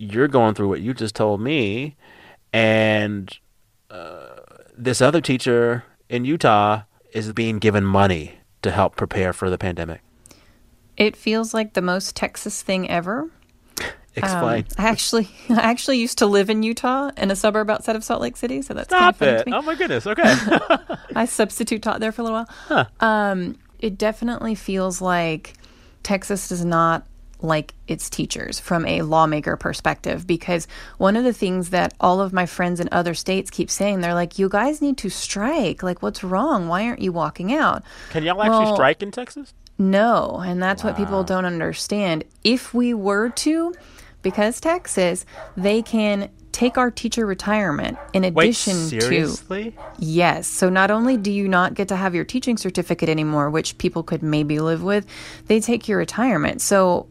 you're 0.00 0.28
going 0.28 0.54
through 0.54 0.68
what 0.68 0.80
you 0.80 0.94
just 0.94 1.14
told 1.14 1.42
me 1.42 1.94
and 2.54 3.38
uh, 3.90 4.36
this 4.76 5.02
other 5.02 5.20
teacher 5.20 5.84
in 6.08 6.24
Utah 6.24 6.82
is 7.12 7.32
being 7.34 7.58
given 7.58 7.84
money 7.84 8.38
to 8.62 8.70
help 8.70 8.96
prepare 8.96 9.34
for 9.34 9.50
the 9.50 9.58
pandemic? 9.58 10.00
It 10.96 11.16
feels 11.16 11.52
like 11.52 11.74
the 11.74 11.82
most 11.82 12.16
Texas 12.16 12.62
thing 12.62 12.88
ever. 12.88 13.28
Explain. 14.16 14.64
Um, 14.64 14.84
I 14.84 14.88
actually, 14.88 15.28
I 15.50 15.60
actually 15.60 15.98
used 15.98 16.16
to 16.18 16.26
live 16.26 16.48
in 16.48 16.62
Utah 16.62 17.10
in 17.18 17.30
a 17.30 17.36
suburb 17.36 17.68
outside 17.68 17.94
of 17.94 18.02
Salt 18.02 18.22
Lake 18.22 18.38
City, 18.38 18.62
so 18.62 18.72
that's 18.72 18.88
Stop 18.88 19.18
kind 19.18 19.36
of 19.36 19.40
it. 19.40 19.44
funny 19.44 19.44
to 19.44 19.50
me. 19.50 19.56
Oh 19.56 19.62
my 19.62 19.74
goodness. 19.74 20.06
Okay. 20.06 20.34
I 21.14 21.26
substitute 21.26 21.82
taught 21.82 22.00
there 22.00 22.10
for 22.10 22.22
a 22.22 22.24
little 22.24 22.46
while. 22.68 22.88
Um, 23.00 23.58
it 23.78 23.98
definitely 23.98 24.54
feels 24.54 25.02
like 25.02 25.54
Texas 26.02 26.48
does 26.48 26.64
not 26.64 27.06
like 27.42 27.74
its 27.88 28.10
teachers 28.10 28.60
from 28.60 28.86
a 28.86 29.02
lawmaker 29.02 29.56
perspective 29.56 30.26
because 30.26 30.66
one 30.98 31.16
of 31.16 31.24
the 31.24 31.32
things 31.32 31.70
that 31.70 31.94
all 32.00 32.20
of 32.20 32.32
my 32.32 32.46
friends 32.46 32.80
in 32.80 32.88
other 32.92 33.14
states 33.14 33.50
keep 33.50 33.70
saying 33.70 34.00
they're 34.00 34.14
like 34.14 34.38
you 34.38 34.48
guys 34.48 34.82
need 34.82 34.96
to 34.98 35.08
strike 35.08 35.82
like 35.82 36.02
what's 36.02 36.22
wrong 36.22 36.68
why 36.68 36.86
aren't 36.86 37.00
you 37.00 37.12
walking 37.12 37.52
out 37.52 37.82
Can 38.10 38.22
y'all 38.24 38.42
actually 38.42 38.74
strike 38.74 39.02
in 39.02 39.10
Texas? 39.10 39.54
no, 39.78 40.42
and 40.44 40.62
that's 40.62 40.84
what 40.84 40.94
people 40.94 41.24
don't 41.24 41.46
understand. 41.46 42.24
If 42.44 42.74
we 42.74 42.92
were 42.92 43.30
to, 43.30 43.72
because 44.20 44.60
Texas, 44.60 45.24
they 45.56 45.80
can 45.80 46.28
take 46.52 46.76
our 46.76 46.90
teacher 46.90 47.24
retirement 47.24 47.96
in 48.12 48.22
Wait, 48.34 48.48
addition 48.48 48.74
seriously? 48.74 49.70
to. 49.70 49.76
Yes. 49.98 50.46
So 50.48 50.68
not 50.68 50.90
only 50.90 51.16
do 51.16 51.30
you 51.32 51.48
not 51.48 51.72
get 51.72 51.88
to 51.88 51.96
have 51.96 52.14
your 52.14 52.24
teaching 52.26 52.58
certificate 52.58 53.08
anymore, 53.08 53.48
which 53.48 53.78
people 53.78 54.02
could 54.02 54.22
maybe 54.22 54.58
live 54.58 54.82
with, 54.82 55.06
they 55.46 55.60
take 55.60 55.88
your 55.88 55.96
retirement. 55.96 56.60
So 56.60 57.08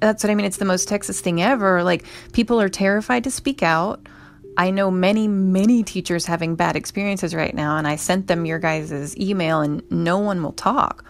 that's 0.00 0.22
what 0.22 0.30
I 0.30 0.34
mean. 0.34 0.46
It's 0.46 0.58
the 0.58 0.64
most 0.64 0.88
Texas 0.88 1.20
thing 1.20 1.42
ever. 1.42 1.82
Like 1.82 2.04
people 2.32 2.60
are 2.60 2.68
terrified 2.68 3.24
to 3.24 3.30
speak 3.30 3.62
out. 3.62 4.06
I 4.58 4.70
know 4.70 4.90
many, 4.90 5.28
many 5.28 5.82
teachers 5.82 6.24
having 6.24 6.56
bad 6.56 6.76
experiences 6.76 7.34
right 7.34 7.54
now, 7.54 7.76
and 7.76 7.86
I 7.86 7.96
sent 7.96 8.26
them 8.26 8.46
your 8.46 8.58
guys' 8.58 9.16
email, 9.18 9.60
and 9.60 9.82
no 9.90 10.18
one 10.18 10.42
will 10.42 10.52
talk 10.52 11.04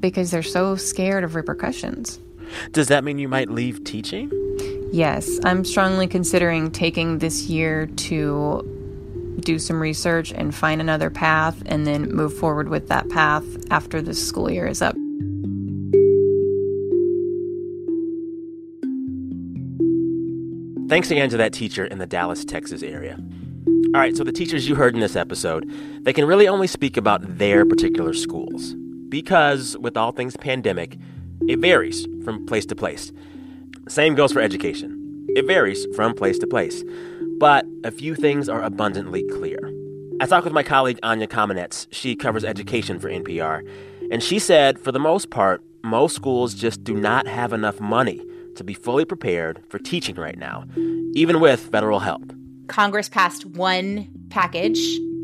because 0.00 0.32
they're 0.32 0.42
so 0.42 0.74
scared 0.74 1.22
of 1.22 1.36
repercussions. 1.36 2.18
Does 2.72 2.88
that 2.88 3.04
mean 3.04 3.18
you 3.18 3.28
might 3.28 3.50
leave 3.50 3.84
teaching? 3.84 4.30
Yes, 4.92 5.38
I'm 5.44 5.64
strongly 5.64 6.08
considering 6.08 6.70
taking 6.70 7.18
this 7.18 7.44
year 7.44 7.86
to 7.86 9.38
do 9.40 9.58
some 9.58 9.80
research 9.80 10.32
and 10.32 10.54
find 10.54 10.80
another 10.80 11.08
path 11.08 11.62
and 11.66 11.86
then 11.86 12.12
move 12.12 12.36
forward 12.36 12.68
with 12.68 12.88
that 12.88 13.08
path 13.08 13.44
after 13.70 14.02
this 14.02 14.26
school 14.26 14.50
year 14.50 14.66
is 14.66 14.82
up. 14.82 14.94
Thanks 20.92 21.10
again 21.10 21.30
to 21.30 21.38
that 21.38 21.54
teacher 21.54 21.86
in 21.86 21.96
the 21.96 22.06
Dallas, 22.06 22.44
Texas 22.44 22.82
area. 22.82 23.16
All 23.94 24.00
right, 24.02 24.14
so 24.14 24.24
the 24.24 24.30
teachers 24.30 24.68
you 24.68 24.74
heard 24.74 24.92
in 24.92 25.00
this 25.00 25.16
episode, 25.16 25.66
they 26.04 26.12
can 26.12 26.26
really 26.26 26.46
only 26.46 26.66
speak 26.66 26.98
about 26.98 27.38
their 27.38 27.64
particular 27.64 28.12
schools 28.12 28.74
because 29.08 29.74
with 29.78 29.96
all 29.96 30.12
things 30.12 30.36
pandemic, 30.36 30.98
it 31.48 31.60
varies 31.60 32.06
from 32.26 32.44
place 32.44 32.66
to 32.66 32.76
place. 32.76 33.10
Same 33.88 34.14
goes 34.14 34.32
for 34.32 34.42
education. 34.42 35.24
It 35.30 35.46
varies 35.46 35.86
from 35.96 36.12
place 36.12 36.38
to 36.40 36.46
place. 36.46 36.84
But 37.38 37.64
a 37.84 37.90
few 37.90 38.14
things 38.14 38.50
are 38.50 38.62
abundantly 38.62 39.26
clear. 39.28 39.72
I 40.20 40.26
talked 40.26 40.44
with 40.44 40.52
my 40.52 40.62
colleague 40.62 40.98
Anya 41.02 41.26
Kamenetz. 41.26 41.86
She 41.90 42.14
covers 42.14 42.44
education 42.44 42.98
for 42.98 43.08
NPR, 43.08 43.66
and 44.10 44.22
she 44.22 44.38
said 44.38 44.78
for 44.78 44.92
the 44.92 45.00
most 45.00 45.30
part, 45.30 45.62
most 45.82 46.14
schools 46.14 46.52
just 46.52 46.84
do 46.84 46.92
not 46.92 47.26
have 47.26 47.54
enough 47.54 47.80
money 47.80 48.20
to 48.56 48.64
be 48.64 48.74
fully 48.74 49.04
prepared 49.04 49.62
for 49.68 49.78
teaching 49.78 50.16
right 50.16 50.38
now, 50.38 50.64
even 51.14 51.40
with 51.40 51.60
federal 51.60 52.00
help. 52.00 52.32
Congress 52.68 53.08
passed 53.08 53.44
one 53.44 54.08
package, 54.30 54.80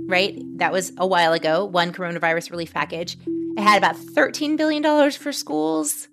right? 0.06 0.38
That 0.58 0.72
was 0.72 0.92
a 0.98 1.06
while 1.06 1.32
ago, 1.32 1.64
one 1.64 1.92
coronavirus 1.92 2.50
relief 2.50 2.72
package. 2.72 3.16
It 3.26 3.62
had 3.62 3.78
about 3.78 3.96
$13 3.96 4.56
billion 4.56 5.10
for 5.12 5.32
schools. 5.32 6.08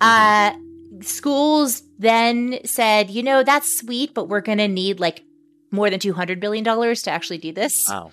Uh, 0.00 0.52
schools 1.00 1.82
then 1.98 2.58
said, 2.64 3.10
you 3.10 3.22
know, 3.22 3.42
that's 3.42 3.78
sweet, 3.78 4.14
but 4.14 4.28
we're 4.28 4.40
going 4.40 4.58
to 4.58 4.68
need 4.68 5.00
like 5.00 5.24
more 5.70 5.90
than 5.90 6.00
$200 6.00 6.40
billion 6.40 6.64
to 6.64 7.10
actually 7.10 7.38
do 7.38 7.52
this. 7.52 7.88
Wow. 7.88 8.12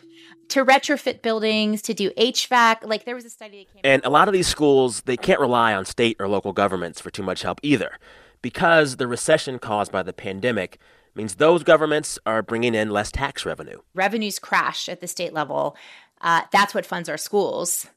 To 0.49 0.65
retrofit 0.65 1.21
buildings, 1.21 1.81
to 1.83 1.93
do 1.93 2.09
HVAC. 2.11 2.83
Like 2.83 3.05
there 3.05 3.15
was 3.15 3.25
a 3.25 3.29
study 3.29 3.65
that 3.65 3.73
came 3.73 3.81
And 3.83 4.03
a 4.03 4.09
lot 4.09 4.27
of 4.27 4.33
these 4.33 4.47
schools, 4.47 5.01
they 5.01 5.17
can't 5.17 5.39
rely 5.39 5.73
on 5.73 5.85
state 5.85 6.17
or 6.19 6.27
local 6.27 6.53
governments 6.53 6.99
for 6.99 7.11
too 7.11 7.21
much 7.21 7.43
help 7.43 7.59
either, 7.61 7.97
because 8.41 8.97
the 8.97 9.07
recession 9.07 9.59
caused 9.59 9.91
by 9.91 10.03
the 10.03 10.13
pandemic 10.13 10.79
means 11.15 11.35
those 11.35 11.63
governments 11.63 12.19
are 12.25 12.41
bringing 12.41 12.75
in 12.75 12.89
less 12.89 13.11
tax 13.11 13.45
revenue. 13.45 13.79
revenues 13.93 14.39
crash 14.39 14.87
at 14.87 15.01
the 15.01 15.07
state 15.07 15.33
level. 15.33 15.75
Uh, 16.21 16.41
that's 16.51 16.73
what 16.73 16.85
funds 16.85 17.09
our 17.09 17.17
schools. 17.17 17.87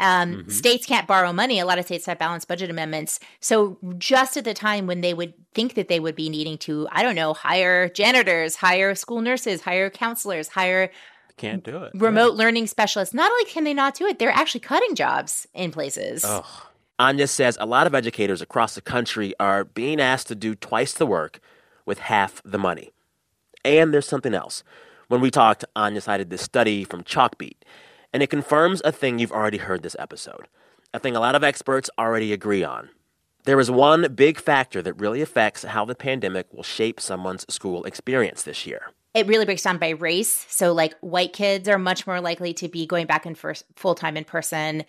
Um, 0.00 0.48
States 0.48 0.86
can't 0.86 1.08
borrow 1.08 1.32
money. 1.32 1.58
A 1.58 1.66
lot 1.66 1.78
of 1.80 1.84
states 1.84 2.06
have 2.06 2.20
balanced 2.20 2.46
budget 2.46 2.70
amendments. 2.70 3.18
So, 3.40 3.78
just 3.98 4.36
at 4.36 4.44
the 4.44 4.54
time 4.54 4.86
when 4.86 5.00
they 5.00 5.12
would 5.12 5.34
think 5.54 5.74
that 5.74 5.88
they 5.88 5.98
would 5.98 6.14
be 6.14 6.28
needing 6.28 6.56
to, 6.58 6.86
I 6.92 7.02
don't 7.02 7.16
know, 7.16 7.34
hire 7.34 7.88
janitors, 7.88 8.54
hire 8.54 8.94
school 8.94 9.20
nurses, 9.22 9.62
hire 9.62 9.90
counselors, 9.90 10.46
hire 10.48 10.90
Can't 11.36 11.64
do 11.64 11.82
it. 11.82 11.92
remote 11.96 12.34
learning 12.34 12.68
specialists, 12.68 13.12
not 13.12 13.30
only 13.32 13.44
can 13.46 13.64
they 13.64 13.74
not 13.74 13.96
do 13.96 14.06
it, 14.06 14.20
they're 14.20 14.30
actually 14.30 14.60
cutting 14.60 14.94
jobs 14.94 15.48
in 15.52 15.72
places. 15.72 16.24
Anya 17.00 17.28
says 17.28 17.56
a 17.60 17.66
lot 17.66 17.86
of 17.86 17.94
educators 17.94 18.42
across 18.42 18.74
the 18.74 18.80
country 18.80 19.32
are 19.38 19.64
being 19.64 20.00
asked 20.00 20.26
to 20.28 20.34
do 20.34 20.56
twice 20.56 20.92
the 20.92 21.06
work 21.06 21.38
with 21.86 22.00
half 22.00 22.42
the 22.44 22.58
money. 22.58 22.90
And 23.64 23.94
there's 23.94 24.08
something 24.08 24.34
else. 24.34 24.64
When 25.06 25.20
we 25.20 25.30
talked, 25.30 25.64
Anya 25.76 26.00
cited 26.00 26.28
this 26.28 26.42
study 26.42 26.82
from 26.82 27.04
Chalkbeat, 27.04 27.56
and 28.12 28.22
it 28.22 28.30
confirms 28.30 28.82
a 28.84 28.92
thing 28.92 29.18
you've 29.18 29.32
already 29.32 29.58
heard 29.58 29.82
this 29.82 29.96
episode, 29.98 30.48
a 30.92 30.98
thing 30.98 31.14
a 31.14 31.20
lot 31.20 31.36
of 31.36 31.44
experts 31.44 31.88
already 31.98 32.32
agree 32.32 32.64
on. 32.64 32.88
There 33.44 33.60
is 33.60 33.70
one 33.70 34.12
big 34.14 34.38
factor 34.40 34.82
that 34.82 34.94
really 34.94 35.22
affects 35.22 35.62
how 35.62 35.84
the 35.84 35.94
pandemic 35.94 36.52
will 36.52 36.64
shape 36.64 37.00
someone's 37.00 37.46
school 37.52 37.84
experience 37.84 38.42
this 38.42 38.66
year. 38.66 38.90
it 39.14 39.26
really 39.26 39.44
breaks 39.44 39.62
down 39.62 39.78
by 39.78 39.90
race. 39.90 40.46
So, 40.48 40.72
like, 40.72 40.94
white 41.00 41.32
kids 41.32 41.68
are 41.68 41.78
much 41.78 42.06
more 42.06 42.20
likely 42.20 42.52
to 42.54 42.68
be 42.68 42.86
going 42.86 43.06
back 43.06 43.24
in 43.24 43.34
first 43.34 43.64
full 43.76 43.94
time 43.94 44.16
in 44.16 44.24
person. 44.24 44.84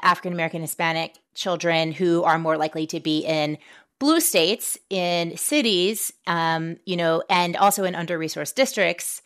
African 0.00 0.32
American, 0.32 0.62
Hispanic 0.62 1.16
children 1.38 1.92
who 1.92 2.24
are 2.24 2.38
more 2.38 2.58
likely 2.58 2.86
to 2.88 3.00
be 3.00 3.20
in 3.20 3.56
blue 4.00 4.20
states, 4.20 4.76
in 4.90 5.36
cities, 5.36 6.12
um, 6.26 6.76
you 6.84 6.96
know, 6.96 7.22
and 7.30 7.56
also 7.56 7.84
in 7.84 7.94
under 7.94 8.18
resourced 8.18 8.54
districts, 8.54 9.22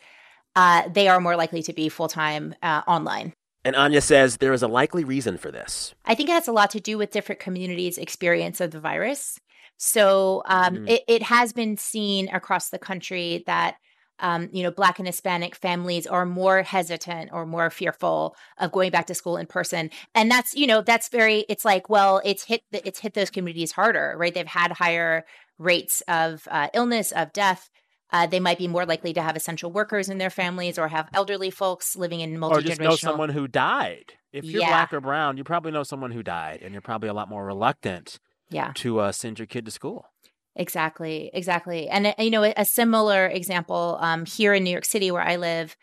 uh, 0.54 0.88
they 0.88 1.08
are 1.08 1.20
more 1.20 1.36
likely 1.36 1.62
to 1.62 1.72
be 1.72 1.88
full 1.88 2.08
time 2.08 2.54
uh, 2.62 2.82
online. 2.86 3.32
And 3.64 3.76
Anya 3.76 4.00
says 4.00 4.36
there 4.38 4.52
is 4.52 4.62
a 4.62 4.68
likely 4.68 5.04
reason 5.04 5.38
for 5.38 5.50
this. 5.50 5.94
I 6.04 6.14
think 6.14 6.28
it 6.28 6.32
has 6.32 6.48
a 6.48 6.52
lot 6.52 6.70
to 6.70 6.80
do 6.80 6.98
with 6.98 7.12
different 7.12 7.40
communities' 7.40 7.96
experience 7.96 8.60
of 8.60 8.70
the 8.72 8.80
virus. 8.80 9.38
So 9.78 10.42
um, 10.46 10.76
Mm. 10.76 10.90
it, 10.90 11.02
it 11.08 11.22
has 11.22 11.52
been 11.52 11.76
seen 11.76 12.28
across 12.28 12.70
the 12.70 12.78
country 12.78 13.44
that 13.46 13.76
um, 14.18 14.48
you 14.52 14.62
know 14.62 14.70
Black 14.70 14.98
and 14.98 15.06
Hispanic 15.06 15.54
families 15.56 16.06
are 16.06 16.24
more 16.26 16.62
hesitant 16.62 17.30
or 17.32 17.46
more 17.46 17.70
fearful 17.70 18.36
of 18.58 18.72
going 18.72 18.90
back 18.90 19.06
to 19.06 19.14
school 19.14 19.36
in 19.36 19.46
person, 19.46 19.90
and 20.14 20.30
that's 20.30 20.54
you 20.54 20.66
know 20.66 20.82
that's 20.82 21.08
very. 21.08 21.44
It's 21.48 21.64
like 21.64 21.88
well, 21.88 22.20
it's 22.24 22.44
hit 22.44 22.62
the, 22.70 22.86
it's 22.86 23.00
hit 23.00 23.14
those 23.14 23.30
communities 23.30 23.72
harder, 23.72 24.14
right? 24.18 24.32
They've 24.32 24.46
had 24.46 24.72
higher 24.72 25.24
rates 25.58 26.02
of 26.08 26.46
uh, 26.50 26.68
illness, 26.74 27.12
of 27.12 27.32
death. 27.32 27.68
Uh, 28.10 28.26
they 28.26 28.40
might 28.40 28.58
be 28.58 28.68
more 28.68 28.84
likely 28.84 29.14
to 29.14 29.22
have 29.22 29.36
essential 29.36 29.72
workers 29.72 30.10
in 30.10 30.18
their 30.18 30.28
families 30.28 30.78
or 30.78 30.88
have 30.88 31.08
elderly 31.14 31.50
folks 31.50 31.96
living 31.96 32.20
in 32.20 32.38
multi 32.38 32.56
Or 32.56 32.60
just 32.60 32.80
know 32.80 32.94
someone 32.94 33.30
who 33.30 33.48
died. 33.48 34.12
If 34.32 34.44
you're 34.44 34.60
Yeah. 34.60 34.68
black 34.68 34.92
or 34.92 35.00
brown, 35.00 35.38
you 35.38 35.44
probably 35.44 35.72
know 35.72 35.82
someone 35.82 36.10
who 36.10 36.22
died, 36.22 36.60
and 36.62 36.72
you're 36.72 36.82
probably 36.82 37.08
a 37.08 37.14
lot 37.14 37.28
more 37.30 37.46
reluctant 37.46 38.18
Yeah. 38.50 38.72
to 38.76 38.98
uh, 39.00 39.12
send 39.12 39.38
your 39.38 39.46
kid 39.46 39.64
to 39.64 39.70
school. 39.70 40.11
Exactly, 40.54 41.30
exactly. 41.32 41.88
And 41.88 42.08
uh, 42.08 42.14
you 42.18 42.30
know, 42.30 42.44
a, 42.44 42.52
a 42.56 42.64
similar 42.64 43.26
example 43.26 43.96
um, 44.00 44.26
here 44.26 44.52
in 44.52 44.64
New 44.64 44.70
York 44.70 44.84
City, 44.84 45.10
where 45.10 45.22
I 45.22 45.36
live, 45.36 45.76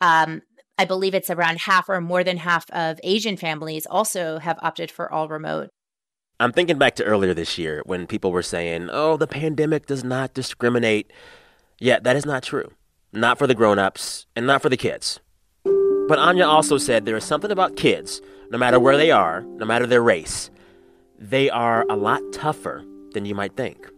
um, 0.00 0.42
I 0.78 0.84
believe 0.84 1.14
it's 1.14 1.30
around 1.30 1.60
half 1.60 1.88
or 1.88 2.00
more 2.00 2.24
than 2.24 2.38
half 2.38 2.70
of 2.70 3.00
Asian 3.02 3.36
families 3.36 3.86
also 3.86 4.38
have 4.38 4.58
opted 4.62 4.90
for 4.90 5.12
all 5.12 5.28
remote. 5.28 5.70
I'm 6.40 6.52
thinking 6.52 6.78
back 6.78 6.96
to 6.96 7.04
earlier 7.04 7.34
this 7.34 7.58
year 7.58 7.82
when 7.84 8.06
people 8.06 8.32
were 8.32 8.42
saying, 8.42 8.88
oh, 8.90 9.16
the 9.16 9.28
pandemic 9.28 9.86
does 9.86 10.02
not 10.02 10.34
discriminate. 10.34 11.12
Yeah, 11.78 12.00
that 12.00 12.16
is 12.16 12.26
not 12.26 12.42
true. 12.42 12.72
Not 13.12 13.38
for 13.38 13.46
the 13.46 13.54
grown-ups 13.54 14.26
and 14.34 14.46
not 14.46 14.62
for 14.62 14.68
the 14.68 14.76
kids. 14.76 15.20
But 15.64 16.18
Anya 16.18 16.46
also 16.46 16.78
said 16.78 17.04
there 17.04 17.16
is 17.16 17.24
something 17.24 17.50
about 17.50 17.76
kids, 17.76 18.20
no 18.50 18.58
matter 18.58 18.80
where 18.80 18.96
they 18.96 19.10
are, 19.10 19.42
no 19.42 19.64
matter 19.64 19.86
their 19.86 20.02
race, 20.02 20.50
they 21.18 21.48
are 21.48 21.86
a 21.88 21.96
lot 21.96 22.20
tougher 22.32 22.84
than 23.12 23.24
you 23.24 23.34
might 23.34 23.56
think. 23.56 23.88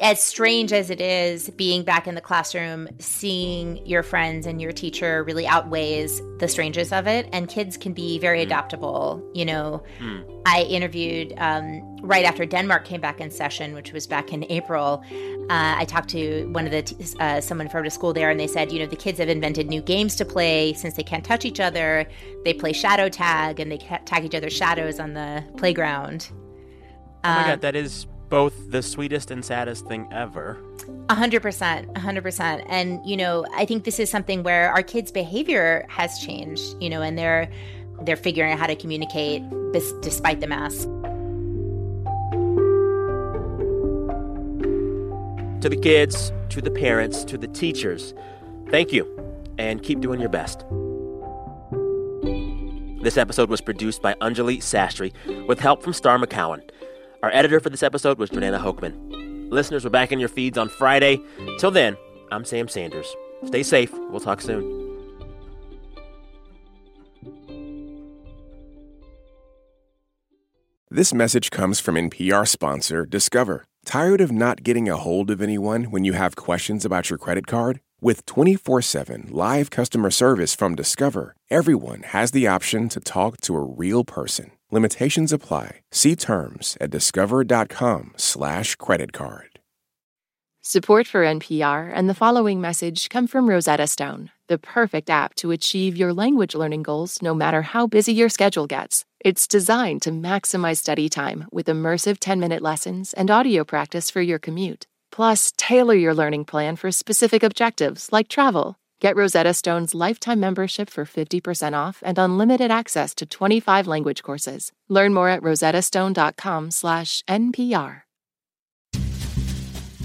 As 0.00 0.22
strange 0.22 0.72
as 0.72 0.90
it 0.90 1.00
is, 1.00 1.50
being 1.50 1.82
back 1.82 2.06
in 2.06 2.14
the 2.14 2.20
classroom, 2.20 2.86
seeing 3.00 3.84
your 3.84 4.04
friends 4.04 4.46
and 4.46 4.62
your 4.62 4.70
teacher 4.70 5.24
really 5.24 5.44
outweighs 5.44 6.22
the 6.38 6.46
strangeness 6.46 6.92
of 6.92 7.08
it. 7.08 7.28
And 7.32 7.48
kids 7.48 7.76
can 7.76 7.94
be 7.94 8.16
very 8.20 8.40
adaptable. 8.40 9.28
You 9.34 9.44
know, 9.44 9.82
I 10.46 10.62
interviewed 10.62 11.34
um, 11.38 11.96
right 12.00 12.24
after 12.24 12.46
Denmark 12.46 12.84
came 12.84 13.00
back 13.00 13.20
in 13.20 13.28
session, 13.32 13.74
which 13.74 13.92
was 13.92 14.06
back 14.06 14.32
in 14.32 14.44
April. 14.44 15.02
Uh, 15.50 15.74
I 15.78 15.84
talked 15.84 16.10
to 16.10 16.46
one 16.52 16.66
of 16.66 16.70
the 16.70 16.82
t- 16.82 16.96
uh, 17.18 17.40
someone 17.40 17.68
from 17.68 17.84
a 17.84 17.90
school 17.90 18.12
there, 18.12 18.30
and 18.30 18.38
they 18.38 18.46
said, 18.46 18.70
you 18.70 18.78
know, 18.78 18.86
the 18.86 18.94
kids 18.94 19.18
have 19.18 19.28
invented 19.28 19.66
new 19.66 19.82
games 19.82 20.14
to 20.16 20.24
play 20.24 20.74
since 20.74 20.94
they 20.94 21.02
can't 21.02 21.24
touch 21.24 21.44
each 21.44 21.58
other. 21.58 22.08
They 22.44 22.54
play 22.54 22.72
shadow 22.72 23.08
tag, 23.08 23.58
and 23.58 23.72
they 23.72 23.78
ca- 23.78 23.98
tag 24.04 24.24
each 24.24 24.34
other's 24.36 24.52
shadows 24.52 25.00
on 25.00 25.14
the 25.14 25.42
playground. 25.56 26.28
Oh 27.24 27.30
my 27.30 27.40
Um, 27.42 27.46
god, 27.48 27.60
that 27.62 27.74
is 27.74 28.06
both 28.28 28.70
the 28.70 28.82
sweetest 28.82 29.30
and 29.30 29.44
saddest 29.44 29.86
thing 29.86 30.08
ever. 30.12 30.58
A 31.08 31.14
hundred 31.14 31.42
percent, 31.42 31.88
a 31.96 32.00
hundred 32.00 32.22
percent. 32.22 32.62
And 32.68 33.04
you 33.04 33.16
know, 33.16 33.46
I 33.54 33.64
think 33.64 33.84
this 33.84 33.98
is 33.98 34.10
something 34.10 34.42
where 34.42 34.70
our 34.72 34.82
kids' 34.82 35.10
behavior 35.10 35.86
has 35.88 36.18
changed. 36.18 36.76
You 36.80 36.90
know, 36.90 37.02
and 37.02 37.18
they're 37.18 37.50
they're 38.02 38.16
figuring 38.16 38.52
out 38.52 38.58
how 38.58 38.66
to 38.66 38.76
communicate 38.76 39.42
bis- 39.72 39.92
despite 40.00 40.40
the 40.40 40.46
mask. 40.46 40.82
To 45.62 45.68
the 45.68 45.76
kids, 45.76 46.32
to 46.50 46.60
the 46.60 46.70
parents, 46.70 47.24
to 47.24 47.36
the 47.36 47.48
teachers, 47.48 48.14
thank 48.70 48.92
you, 48.92 49.06
and 49.58 49.82
keep 49.82 50.00
doing 50.00 50.20
your 50.20 50.28
best. 50.28 50.64
This 53.02 53.16
episode 53.16 53.48
was 53.48 53.60
produced 53.60 54.02
by 54.02 54.14
Anjali 54.14 54.58
Sastry 54.58 55.12
with 55.46 55.60
help 55.60 55.82
from 55.82 55.92
Star 55.92 56.18
McCowan. 56.18 56.62
Our 57.22 57.34
editor 57.34 57.58
for 57.58 57.68
this 57.68 57.82
episode 57.82 58.18
was 58.18 58.30
Jordana 58.30 58.60
Hochman. 58.60 59.50
Listeners, 59.50 59.82
we're 59.82 59.90
back 59.90 60.12
in 60.12 60.20
your 60.20 60.28
feeds 60.28 60.56
on 60.56 60.68
Friday. 60.68 61.20
Till 61.58 61.72
then, 61.72 61.96
I'm 62.30 62.44
Sam 62.44 62.68
Sanders. 62.68 63.12
Stay 63.44 63.64
safe. 63.64 63.92
We'll 63.92 64.20
talk 64.20 64.40
soon. 64.40 64.86
This 70.90 71.12
message 71.12 71.50
comes 71.50 71.80
from 71.80 71.96
NPR 71.96 72.46
sponsor 72.46 73.04
Discover. 73.04 73.64
Tired 73.84 74.20
of 74.20 74.30
not 74.30 74.62
getting 74.62 74.88
a 74.88 74.96
hold 74.96 75.30
of 75.30 75.42
anyone 75.42 75.84
when 75.84 76.04
you 76.04 76.12
have 76.12 76.36
questions 76.36 76.84
about 76.84 77.10
your 77.10 77.18
credit 77.18 77.46
card? 77.48 77.80
With 78.00 78.26
24 78.26 78.80
7 78.82 79.28
live 79.30 79.70
customer 79.70 80.10
service 80.10 80.54
from 80.54 80.76
Discover, 80.76 81.34
everyone 81.50 82.02
has 82.04 82.30
the 82.30 82.46
option 82.46 82.88
to 82.90 83.00
talk 83.00 83.40
to 83.40 83.56
a 83.56 83.60
real 83.60 84.04
person. 84.04 84.52
Limitations 84.70 85.32
apply. 85.32 85.80
See 85.90 86.14
terms 86.16 86.76
at 86.80 86.90
discover.com/slash 86.90 88.76
credit 88.76 89.12
card. 89.12 89.58
Support 90.62 91.06
for 91.06 91.24
NPR 91.24 91.90
and 91.94 92.10
the 92.10 92.14
following 92.14 92.60
message 92.60 93.08
come 93.08 93.26
from 93.26 93.48
Rosetta 93.48 93.86
Stone, 93.86 94.30
the 94.48 94.58
perfect 94.58 95.08
app 95.08 95.34
to 95.36 95.50
achieve 95.50 95.96
your 95.96 96.12
language 96.12 96.54
learning 96.54 96.82
goals 96.82 97.22
no 97.22 97.32
matter 97.32 97.62
how 97.62 97.86
busy 97.86 98.12
your 98.12 98.28
schedule 98.28 98.66
gets. 98.66 99.06
It's 99.20 99.46
designed 99.46 100.02
to 100.02 100.10
maximize 100.10 100.76
study 100.76 101.08
time 101.08 101.46
with 101.50 101.68
immersive 101.68 102.18
10 102.20 102.38
minute 102.38 102.60
lessons 102.60 103.14
and 103.14 103.30
audio 103.30 103.64
practice 103.64 104.10
for 104.10 104.20
your 104.20 104.38
commute. 104.38 104.86
Plus, 105.10 105.54
tailor 105.56 105.94
your 105.94 106.14
learning 106.14 106.44
plan 106.44 106.76
for 106.76 106.92
specific 106.92 107.42
objectives 107.42 108.12
like 108.12 108.28
travel. 108.28 108.76
Get 109.00 109.14
Rosetta 109.14 109.54
Stone's 109.54 109.94
lifetime 109.94 110.40
membership 110.40 110.90
for 110.90 111.04
50% 111.04 111.72
off 111.72 112.02
and 112.04 112.18
unlimited 112.18 112.72
access 112.72 113.14
to 113.14 113.26
25 113.26 113.86
language 113.86 114.24
courses. 114.24 114.72
Learn 114.88 115.14
more 115.14 115.28
at 115.28 115.40
rosettastone.com/npr. 115.40 118.02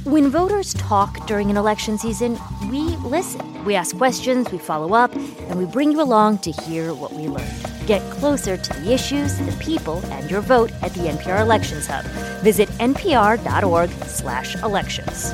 When 0.03 0.29
voters 0.29 0.75
talk 0.75 1.25
during 1.25 1.49
an 1.49 1.57
election 1.57 1.97
season, 1.97 2.37
we 2.69 2.81
listen. 2.97 3.65
We 3.65 3.73
ask 3.73 3.97
questions, 3.97 4.51
we 4.51 4.59
follow 4.59 4.93
up, 4.93 5.15
and 5.15 5.57
we 5.57 5.65
bring 5.65 5.91
you 5.93 6.01
along 6.01 6.37
to 6.39 6.51
hear 6.51 6.93
what 6.93 7.13
we 7.13 7.29
learned. 7.29 7.87
Get 7.87 8.01
closer 8.11 8.57
to 8.57 8.73
the 8.81 8.93
issues, 8.93 9.39
the 9.39 9.53
people, 9.63 10.01
and 10.11 10.29
your 10.29 10.41
vote 10.41 10.71
at 10.83 10.93
the 10.93 11.07
NPR 11.07 11.39
Elections 11.39 11.87
Hub. 11.87 12.05
Visit 12.43 12.69
npr.org/elections. 12.79 15.33